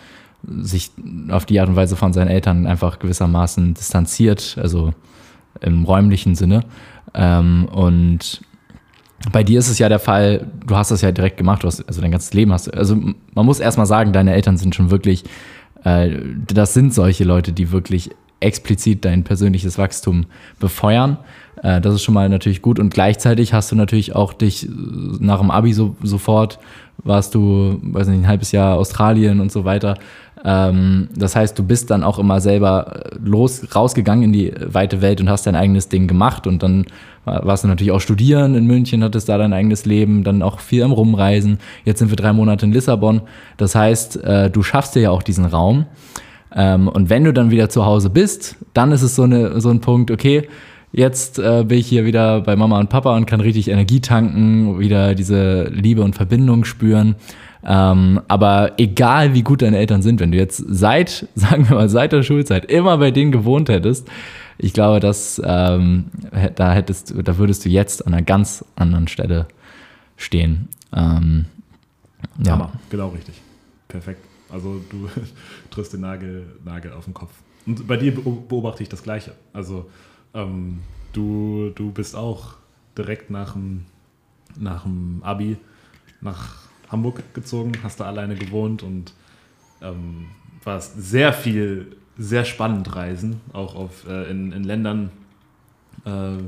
sich 0.42 0.90
auf 1.30 1.44
die 1.44 1.60
Art 1.60 1.68
und 1.68 1.76
Weise 1.76 1.94
von 1.94 2.12
seinen 2.12 2.28
Eltern 2.28 2.66
einfach 2.66 2.98
gewissermaßen 2.98 3.74
distanziert, 3.74 4.58
also 4.60 4.92
im 5.60 5.84
räumlichen 5.84 6.34
Sinne. 6.34 6.64
Ähm, 7.14 7.68
und 7.70 8.40
bei 9.30 9.44
dir 9.44 9.58
ist 9.58 9.68
es 9.68 9.78
ja 9.78 9.88
der 9.88 9.98
Fall, 9.98 10.46
du 10.66 10.76
hast 10.76 10.90
das 10.90 11.02
ja 11.02 11.12
direkt 11.12 11.36
gemacht, 11.36 11.64
hast, 11.64 11.86
also 11.86 12.00
dein 12.00 12.10
ganzes 12.10 12.32
Leben 12.34 12.52
hast 12.52 12.66
du, 12.66 12.72
also 12.72 12.96
man 12.96 13.46
muss 13.46 13.60
erstmal 13.60 13.86
sagen, 13.86 14.12
deine 14.12 14.34
Eltern 14.34 14.56
sind 14.56 14.74
schon 14.74 14.90
wirklich, 14.90 15.24
äh, 15.84 16.10
das 16.52 16.74
sind 16.74 16.92
solche 16.92 17.24
Leute, 17.24 17.52
die 17.52 17.70
wirklich 17.72 18.10
explizit 18.44 19.04
dein 19.04 19.24
persönliches 19.24 19.78
Wachstum 19.78 20.26
befeuern. 20.60 21.18
Äh, 21.64 21.80
das 21.80 21.94
ist 21.94 22.02
schon 22.02 22.14
mal 22.14 22.28
natürlich 22.28 22.62
gut. 22.62 22.78
Und 22.78 22.92
gleichzeitig 22.92 23.52
hast 23.52 23.72
du 23.72 23.76
natürlich 23.76 24.14
auch 24.14 24.32
dich 24.32 24.66
äh, 24.66 24.70
nach 25.18 25.40
dem 25.40 25.50
Abi 25.50 25.72
so, 25.72 25.96
sofort, 26.02 26.58
warst 26.98 27.34
du, 27.34 27.78
weiß 27.82 28.08
nicht, 28.08 28.20
ein 28.20 28.28
halbes 28.28 28.52
Jahr 28.52 28.76
Australien 28.76 29.40
und 29.40 29.50
so 29.50 29.64
weiter. 29.64 29.96
Ähm, 30.44 31.08
das 31.16 31.34
heißt, 31.34 31.58
du 31.58 31.64
bist 31.64 31.90
dann 31.90 32.04
auch 32.04 32.18
immer 32.18 32.40
selber 32.40 33.06
äh, 33.12 33.16
los, 33.24 33.74
rausgegangen 33.74 34.24
in 34.24 34.32
die 34.32 34.52
weite 34.66 35.00
Welt 35.00 35.20
und 35.20 35.30
hast 35.30 35.46
dein 35.46 35.56
eigenes 35.56 35.88
Ding 35.88 36.06
gemacht. 36.06 36.46
Und 36.46 36.62
dann 36.62 36.86
warst 37.24 37.64
du 37.64 37.68
natürlich 37.68 37.90
auch 37.90 38.02
studieren 38.02 38.54
in 38.54 38.66
München, 38.66 39.02
hattest 39.02 39.30
da 39.30 39.38
dein 39.38 39.54
eigenes 39.54 39.86
Leben, 39.86 40.24
dann 40.24 40.42
auch 40.42 40.60
viel 40.60 40.82
am 40.82 40.92
Rumreisen. 40.92 41.58
Jetzt 41.86 42.00
sind 42.00 42.10
wir 42.10 42.16
drei 42.16 42.34
Monate 42.34 42.66
in 42.66 42.72
Lissabon. 42.72 43.22
Das 43.56 43.74
heißt, 43.74 44.20
du 44.52 44.62
schaffst 44.62 44.94
dir 44.94 45.00
ja 45.00 45.10
auch 45.10 45.22
diesen 45.22 45.46
Raum. 45.46 45.86
Ähm, 46.54 46.88
und 46.88 47.10
wenn 47.10 47.24
du 47.24 47.32
dann 47.32 47.50
wieder 47.50 47.68
zu 47.68 47.84
Hause 47.84 48.10
bist, 48.10 48.56
dann 48.72 48.92
ist 48.92 49.02
es 49.02 49.16
so, 49.16 49.24
eine, 49.24 49.60
so 49.60 49.70
ein 49.70 49.80
Punkt, 49.80 50.10
okay, 50.10 50.48
jetzt 50.92 51.38
äh, 51.38 51.64
bin 51.66 51.78
ich 51.78 51.88
hier 51.88 52.04
wieder 52.04 52.40
bei 52.40 52.54
Mama 52.54 52.78
und 52.78 52.88
Papa 52.88 53.16
und 53.16 53.26
kann 53.26 53.40
richtig 53.40 53.68
Energie 53.68 54.00
tanken, 54.00 54.78
wieder 54.78 55.14
diese 55.14 55.64
Liebe 55.64 56.02
und 56.02 56.14
Verbindung 56.14 56.64
spüren. 56.64 57.16
Ähm, 57.66 58.20
aber 58.28 58.72
egal 58.78 59.34
wie 59.34 59.42
gut 59.42 59.62
deine 59.62 59.78
Eltern 59.78 60.02
sind, 60.02 60.20
wenn 60.20 60.30
du 60.30 60.38
jetzt 60.38 60.62
seit, 60.68 61.26
sagen 61.34 61.68
wir 61.68 61.76
mal, 61.76 61.88
seit 61.88 62.12
der 62.12 62.22
Schulzeit 62.22 62.66
immer 62.66 62.98
bei 62.98 63.10
denen 63.10 63.32
gewohnt 63.32 63.68
hättest, 63.68 64.08
ich 64.56 64.72
glaube, 64.72 65.00
dass 65.00 65.42
ähm, 65.44 66.06
da 66.54 66.72
hättest, 66.72 67.12
da 67.24 67.38
würdest 67.38 67.64
du 67.64 67.68
jetzt 67.68 68.06
an 68.06 68.14
einer 68.14 68.22
ganz 68.22 68.64
anderen 68.76 69.08
Stelle 69.08 69.46
stehen. 70.16 70.68
Ähm, 70.94 71.46
ja. 72.44 72.52
Hammer, 72.52 72.72
genau 72.88 73.08
richtig. 73.08 73.34
Perfekt. 73.88 74.20
Also 74.54 74.80
du 74.88 75.08
triffst 75.70 75.92
den 75.92 76.00
Nagel, 76.00 76.46
Nagel 76.64 76.92
auf 76.92 77.04
den 77.04 77.14
Kopf. 77.14 77.32
Und 77.66 77.86
bei 77.86 77.96
dir 77.96 78.14
beobachte 78.14 78.82
ich 78.82 78.88
das 78.88 79.02
Gleiche. 79.02 79.34
Also 79.52 79.90
ähm, 80.32 80.80
du, 81.12 81.70
du 81.74 81.90
bist 81.90 82.14
auch 82.14 82.54
direkt 82.96 83.30
nach 83.30 83.54
dem, 83.54 83.84
nach 84.56 84.84
dem 84.84 85.20
Abi 85.22 85.56
nach 86.20 86.56
Hamburg 86.88 87.34
gezogen, 87.34 87.72
hast 87.82 88.00
da 88.00 88.04
alleine 88.04 88.36
gewohnt 88.36 88.82
und 88.82 89.12
ähm, 89.82 90.26
warst 90.62 91.00
sehr 91.02 91.32
viel, 91.32 91.96
sehr 92.16 92.44
spannend 92.44 92.94
reisen, 92.94 93.40
auch 93.52 93.74
auf, 93.74 94.06
äh, 94.06 94.30
in, 94.30 94.52
in 94.52 94.64
Ländern, 94.64 95.10
äh, 96.04 96.38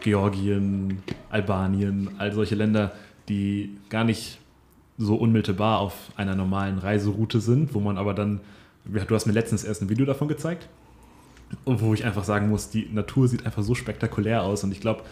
Georgien, 0.00 1.02
Albanien, 1.30 2.10
all 2.18 2.32
solche 2.32 2.54
Länder, 2.54 2.92
die 3.28 3.76
gar 3.88 4.04
nicht 4.04 4.38
so 4.98 5.16
unmittelbar 5.16 5.80
auf 5.80 5.94
einer 6.16 6.34
normalen 6.34 6.78
Reiseroute 6.78 7.40
sind, 7.40 7.74
wo 7.74 7.80
man 7.80 7.98
aber 7.98 8.14
dann, 8.14 8.40
du 8.84 9.14
hast 9.14 9.26
mir 9.26 9.32
letztens 9.32 9.64
erst 9.64 9.82
ein 9.82 9.88
Video 9.88 10.06
davon 10.06 10.28
gezeigt, 10.28 10.68
wo 11.64 11.94
ich 11.94 12.04
einfach 12.04 12.24
sagen 12.24 12.48
muss, 12.48 12.70
die 12.70 12.88
Natur 12.92 13.28
sieht 13.28 13.44
einfach 13.46 13.62
so 13.62 13.74
spektakulär 13.74 14.42
aus 14.42 14.64
und 14.64 14.72
ich 14.72 14.80
glaube, 14.80 15.02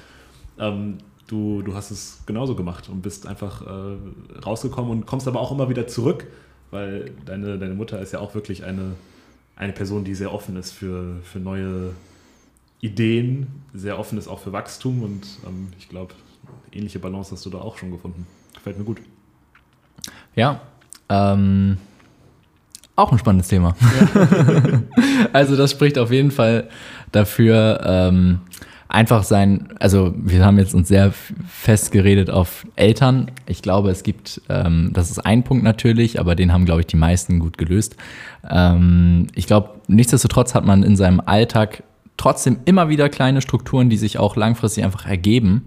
ähm, 0.58 0.98
du, 1.26 1.62
du 1.62 1.74
hast 1.74 1.90
es 1.90 2.22
genauso 2.26 2.54
gemacht 2.54 2.88
und 2.88 3.02
bist 3.02 3.26
einfach 3.26 3.62
äh, 3.66 3.96
rausgekommen 4.44 4.90
und 4.90 5.06
kommst 5.06 5.28
aber 5.28 5.40
auch 5.40 5.52
immer 5.52 5.68
wieder 5.68 5.86
zurück, 5.86 6.26
weil 6.70 7.10
deine, 7.24 7.58
deine 7.58 7.74
Mutter 7.74 8.00
ist 8.00 8.12
ja 8.12 8.20
auch 8.20 8.34
wirklich 8.34 8.64
eine, 8.64 8.92
eine 9.56 9.72
Person, 9.72 10.04
die 10.04 10.14
sehr 10.14 10.32
offen 10.32 10.56
ist 10.56 10.72
für, 10.72 11.20
für 11.22 11.38
neue 11.38 11.92
Ideen, 12.80 13.46
sehr 13.72 13.98
offen 13.98 14.18
ist 14.18 14.28
auch 14.28 14.40
für 14.40 14.52
Wachstum 14.52 15.02
und 15.02 15.26
ähm, 15.46 15.68
ich 15.78 15.88
glaube, 15.88 16.14
ähnliche 16.72 16.98
Balance 16.98 17.32
hast 17.32 17.46
du 17.46 17.50
da 17.50 17.58
auch 17.58 17.78
schon 17.78 17.90
gefunden. 17.90 18.26
Gefällt 18.54 18.78
mir 18.78 18.84
gut. 18.84 19.00
Ja, 20.36 20.60
ähm, 21.08 21.78
auch 22.96 23.10
ein 23.10 23.18
spannendes 23.18 23.48
Thema. 23.48 23.76
Ja. 24.14 24.82
also 25.32 25.56
das 25.56 25.72
spricht 25.72 25.98
auf 25.98 26.12
jeden 26.12 26.30
Fall 26.30 26.68
dafür, 27.12 27.80
ähm, 27.84 28.40
einfach 28.88 29.24
sein, 29.24 29.68
also 29.80 30.14
wir 30.16 30.44
haben 30.44 30.58
jetzt 30.58 30.74
uns 30.74 30.86
sehr 30.86 31.12
fest 31.48 31.90
geredet 31.90 32.30
auf 32.30 32.64
Eltern. 32.76 33.30
Ich 33.46 33.60
glaube, 33.62 33.90
es 33.90 34.04
gibt, 34.04 34.40
ähm, 34.48 34.90
das 34.92 35.10
ist 35.10 35.18
ein 35.18 35.42
Punkt 35.42 35.64
natürlich, 35.64 36.20
aber 36.20 36.36
den 36.36 36.52
haben, 36.52 36.64
glaube 36.64 36.82
ich, 36.82 36.86
die 36.86 36.96
meisten 36.96 37.40
gut 37.40 37.58
gelöst. 37.58 37.96
Ähm, 38.48 39.26
ich 39.34 39.48
glaube, 39.48 39.70
nichtsdestotrotz 39.88 40.54
hat 40.54 40.64
man 40.64 40.84
in 40.84 40.94
seinem 40.94 41.20
Alltag 41.20 41.82
trotzdem 42.16 42.58
immer 42.64 42.88
wieder 42.88 43.08
kleine 43.08 43.40
Strukturen, 43.40 43.90
die 43.90 43.96
sich 43.96 44.18
auch 44.18 44.36
langfristig 44.36 44.84
einfach 44.84 45.06
ergeben 45.06 45.66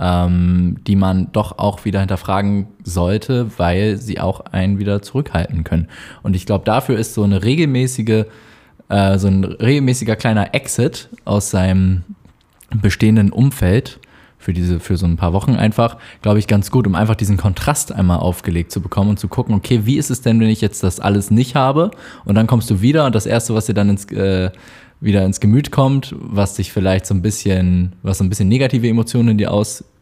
ähm, 0.00 0.78
die 0.86 0.96
man 0.96 1.30
doch 1.32 1.58
auch 1.58 1.84
wieder 1.84 2.00
hinterfragen 2.00 2.68
sollte, 2.82 3.58
weil 3.58 3.98
sie 3.98 4.18
auch 4.18 4.40
einen 4.40 4.78
wieder 4.78 5.02
zurückhalten 5.02 5.62
können. 5.62 5.88
Und 6.22 6.34
ich 6.34 6.46
glaube, 6.46 6.64
dafür 6.64 6.98
ist 6.98 7.14
so 7.14 7.22
eine 7.22 7.44
regelmäßige, 7.44 8.24
äh, 8.88 9.18
so 9.18 9.28
ein 9.28 9.44
regelmäßiger 9.44 10.16
kleiner 10.16 10.54
Exit 10.54 11.10
aus 11.26 11.50
seinem 11.50 12.04
bestehenden 12.80 13.30
Umfeld 13.30 14.00
für 14.38 14.54
diese, 14.54 14.80
für 14.80 14.96
so 14.96 15.04
ein 15.04 15.16
paar 15.16 15.34
Wochen 15.34 15.54
einfach, 15.54 15.98
glaube 16.22 16.38
ich, 16.38 16.46
ganz 16.46 16.70
gut, 16.70 16.86
um 16.86 16.94
einfach 16.94 17.14
diesen 17.14 17.36
Kontrast 17.36 17.92
einmal 17.92 18.20
aufgelegt 18.20 18.72
zu 18.72 18.80
bekommen 18.80 19.10
und 19.10 19.18
zu 19.18 19.28
gucken, 19.28 19.54
okay, 19.54 19.82
wie 19.84 19.98
ist 19.98 20.10
es 20.10 20.22
denn, 20.22 20.40
wenn 20.40 20.48
ich 20.48 20.62
jetzt 20.62 20.82
das 20.82 20.98
alles 20.98 21.30
nicht 21.30 21.56
habe? 21.56 21.90
Und 22.24 22.36
dann 22.36 22.46
kommst 22.46 22.70
du 22.70 22.80
wieder 22.80 23.04
und 23.04 23.14
das 23.14 23.26
erste, 23.26 23.54
was 23.54 23.66
dir 23.66 23.74
dann 23.74 23.90
ins, 23.90 24.06
äh, 24.06 24.50
wieder 25.00 25.26
ins 25.26 25.40
Gemüt 25.40 25.70
kommt, 25.70 26.14
was 26.18 26.54
dich 26.54 26.72
vielleicht 26.72 27.04
so 27.04 27.12
ein 27.12 27.20
bisschen, 27.20 27.96
was 28.02 28.18
so 28.18 28.24
ein 28.24 28.30
bisschen 28.30 28.48
negative 28.48 28.88
Emotionen 28.88 29.30
in 29.30 29.38
dir 29.38 29.52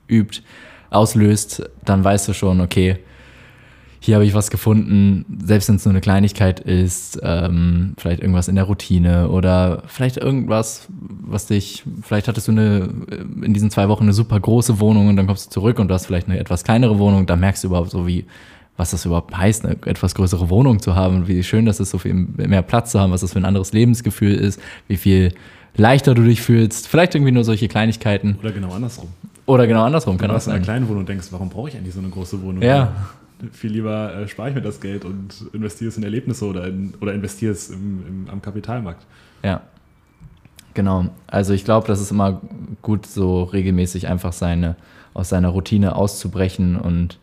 ausübt, 0.09 0.42
auslöst, 0.90 1.62
dann 1.85 2.03
weißt 2.03 2.29
du 2.29 2.33
schon, 2.33 2.61
okay, 2.61 2.99
hier 4.01 4.14
habe 4.14 4.25
ich 4.25 4.33
was 4.33 4.51
gefunden, 4.51 5.25
selbst 5.44 5.68
wenn 5.68 5.77
es 5.77 5.85
nur 5.85 5.92
eine 5.92 6.01
Kleinigkeit 6.01 6.61
ist, 6.61 7.18
ähm, 7.23 7.94
vielleicht 7.99 8.21
irgendwas 8.23 8.47
in 8.47 8.55
der 8.55 8.64
Routine 8.64 9.29
oder 9.29 9.83
vielleicht 9.87 10.16
irgendwas, 10.16 10.87
was 10.88 11.47
dich, 11.47 11.83
vielleicht 12.03 12.29
hattest 12.29 12.47
du 12.47 12.53
eine, 12.53 12.88
in 13.42 13.53
diesen 13.53 13.71
zwei 13.71 13.88
Wochen 13.88 14.05
eine 14.05 14.12
super 14.12 14.38
große 14.38 14.79
Wohnung 14.79 15.09
und 15.09 15.16
dann 15.16 15.27
kommst 15.27 15.47
du 15.47 15.51
zurück 15.51 15.79
und 15.81 15.88
du 15.88 15.94
hast 15.94 16.07
vielleicht 16.07 16.29
eine 16.29 16.38
etwas 16.38 16.62
kleinere 16.62 16.99
Wohnung, 16.99 17.27
da 17.27 17.35
merkst 17.35 17.64
du 17.64 17.68
überhaupt 17.68 17.90
so, 17.90 18.07
wie, 18.07 18.25
was 18.77 18.92
das 18.92 19.05
überhaupt 19.05 19.37
heißt, 19.37 19.66
eine 19.66 19.77
etwas 19.85 20.14
größere 20.14 20.49
Wohnung 20.49 20.81
zu 20.81 20.94
haben, 20.94 21.27
wie 21.27 21.42
schön 21.42 21.66
das 21.66 21.81
ist, 21.81 21.90
so 21.90 21.99
viel 21.99 22.14
mehr 22.14 22.62
Platz 22.62 22.92
zu 22.92 23.01
haben, 23.01 23.11
was 23.11 23.23
das 23.23 23.33
für 23.33 23.40
ein 23.40 23.44
anderes 23.44 23.73
Lebensgefühl 23.73 24.35
ist, 24.35 24.61
wie 24.87 24.97
viel 24.97 25.35
leichter 25.77 26.14
du 26.14 26.23
dich 26.23 26.40
fühlst. 26.40 26.87
Vielleicht 26.87 27.16
irgendwie 27.16 27.33
nur 27.33 27.44
solche 27.44 27.66
Kleinigkeiten. 27.66 28.38
Oder 28.40 28.53
genau 28.53 28.73
andersrum. 28.73 29.09
Oder 29.48 29.66
genau 29.66 29.82
andersrum, 29.84 30.16
Du 30.16 30.20
kann 30.20 30.30
auch 30.30 30.34
warst 30.34 30.46
in 30.46 30.52
einer 30.52 30.58
sein. 30.61 30.64
kleinen 30.64 30.88
Wohnung 30.88 31.00
und 31.00 31.08
denkst, 31.08 31.28
warum 31.30 31.48
brauche 31.48 31.70
ich 31.70 31.76
eigentlich 31.76 31.94
so 31.94 32.00
eine 32.00 32.11
große 32.11 32.42
Wohnung? 32.42 32.62
Ja. 32.62 32.92
Viel 33.52 33.72
lieber 33.72 34.14
äh, 34.14 34.28
spare 34.28 34.50
ich 34.50 34.54
mir 34.54 34.61
das 34.61 34.80
Geld 34.80 35.04
und 35.06 35.46
investiere 35.52 35.88
es 35.88 35.96
in 35.96 36.02
Erlebnisse 36.02 36.44
oder, 36.44 36.66
in, 36.66 36.92
oder 37.00 37.14
investiere 37.14 37.52
es 37.52 37.70
im, 37.70 38.04
im, 38.06 38.30
am 38.30 38.42
Kapitalmarkt. 38.42 39.06
Ja. 39.42 39.62
Genau. 40.74 41.06
Also 41.26 41.54
ich 41.54 41.64
glaube, 41.64 41.87
das 41.87 42.00
ist 42.00 42.11
immer 42.11 42.42
gut, 42.82 43.06
so 43.06 43.44
regelmäßig 43.44 44.06
einfach 44.06 44.32
seine, 44.34 44.76
aus 45.14 45.30
seiner 45.30 45.48
Routine 45.48 45.96
auszubrechen 45.96 46.76
und 46.76 47.18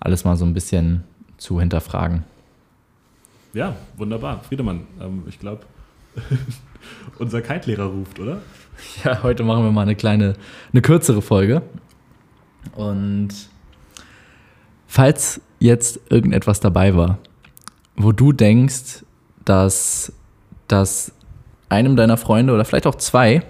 alles 0.00 0.24
mal 0.24 0.36
so 0.36 0.46
ein 0.46 0.54
bisschen 0.54 1.04
zu 1.36 1.60
hinterfragen. 1.60 2.24
Ja, 3.52 3.76
wunderbar. 3.98 4.40
Friedemann, 4.44 4.82
ähm, 5.00 5.24
ich 5.28 5.38
glaube, 5.38 5.62
unser 7.18 7.42
Kite-Lehrer 7.42 7.86
ruft, 7.86 8.18
oder? 8.18 8.38
Ja, 9.04 9.22
heute 9.22 9.42
machen 9.42 9.64
wir 9.64 9.72
mal 9.72 9.82
eine 9.82 9.96
kleine, 9.96 10.34
eine 10.72 10.82
kürzere 10.82 11.22
Folge. 11.22 11.62
Und 12.74 13.28
falls 14.86 15.40
jetzt 15.58 16.00
irgendetwas 16.10 16.60
dabei 16.60 16.94
war, 16.96 17.18
wo 17.96 18.12
du 18.12 18.32
denkst, 18.32 19.04
dass 19.44 20.12
das 20.68 21.12
einem 21.68 21.96
deiner 21.96 22.16
Freunde 22.16 22.52
oder 22.52 22.64
vielleicht 22.64 22.86
auch 22.86 22.96
zwei 22.96 23.42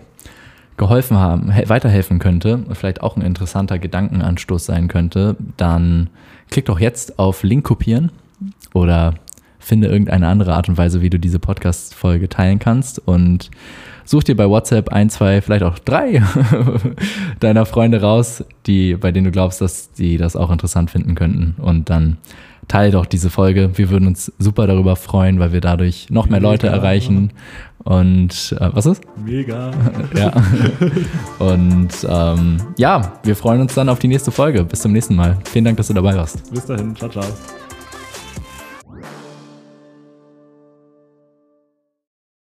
geholfen 0.77 1.17
haben, 1.17 1.51
he- 1.53 1.69
weiterhelfen 1.69 2.19
könnte 2.19 2.55
und 2.57 2.75
vielleicht 2.77 3.03
auch 3.03 3.17
ein 3.17 3.23
interessanter 3.23 3.79
Gedankenanstoß 3.79 4.67
sein 4.67 4.89
könnte, 4.89 5.37
dann 5.57 6.11
klick 6.51 6.67
doch 6.67 6.79
jetzt 6.79 7.19
auf 7.19 7.43
Link 7.43 7.65
kopieren 7.65 8.13
oder 8.75 9.15
finde 9.67 9.89
irgendeine 9.89 10.29
andere 10.29 10.55
Art 10.55 10.69
und 10.69 10.79
Weise, 10.79 11.01
wie 11.01 11.11
du 11.11 11.19
diese 11.19 11.41
Podcast-Folge 11.41 12.29
teilen 12.29 12.61
kannst 12.61 13.01
und 13.01 13.51
such 14.05 14.23
dir 14.23 14.37
bei 14.37 14.49
WhatsApp 14.49 14.91
ein, 14.91 15.11
zwei, 15.11 15.43
vielleicht 15.43 15.65
auch 15.65 15.81
drei 15.81 16.23
deiner 17.41 17.67
Freunde 17.67 18.01
raus, 18.01 18.45
die, 18.67 18.95
bei 18.95 19.11
denen 19.11 19.25
du 19.25 19.33
glaubst, 19.33 19.61
dass 19.61 19.91
die 19.91 20.19
das 20.19 20.37
auch 20.37 20.53
interessant 20.53 20.93
finden 20.93 21.17
könnten. 21.17 21.57
Und 21.61 21.91
dann 21.91 22.19
teile 22.69 22.93
doch 22.93 23.07
diese 23.07 23.29
Folge. 23.29 23.71
Wir 23.75 23.91
würden 23.91 24.07
uns 24.07 24.33
super 24.39 24.69
darüber 24.69 24.95
freuen, 24.95 25.41
weil 25.41 25.53
wir 25.53 25.61
dadurch 25.61 26.11
noch 26.11 26.29
mehr 26.29 26.41
Leute 26.41 26.67
Mega. 26.67 26.79
erreichen. 26.79 27.33
Und 27.79 28.57
äh, 28.61 28.71
was 28.73 28.87
ist? 28.87 29.03
Mega. 29.25 29.73
Ja. 30.17 30.33
Und 31.41 31.89
ähm, 32.09 32.57
ja, 32.77 33.15
wir 33.25 33.35
freuen 33.35 33.61
uns 33.61 33.75
dann 33.75 33.89
auf 33.89 33.99
die 33.99 34.09
nächste 34.09 34.31
Folge. 34.31 34.63
Bis 34.63 34.81
zum 34.83 34.93
nächsten 34.93 35.17
Mal. 35.17 35.39
Vielen 35.51 35.65
Dank, 35.65 35.77
dass 35.77 35.89
du 35.89 35.95
dabei 35.95 36.15
warst. 36.15 36.53
Bis 36.53 36.67
dahin. 36.67 36.95
Ciao, 36.95 37.11
ciao. 37.11 37.25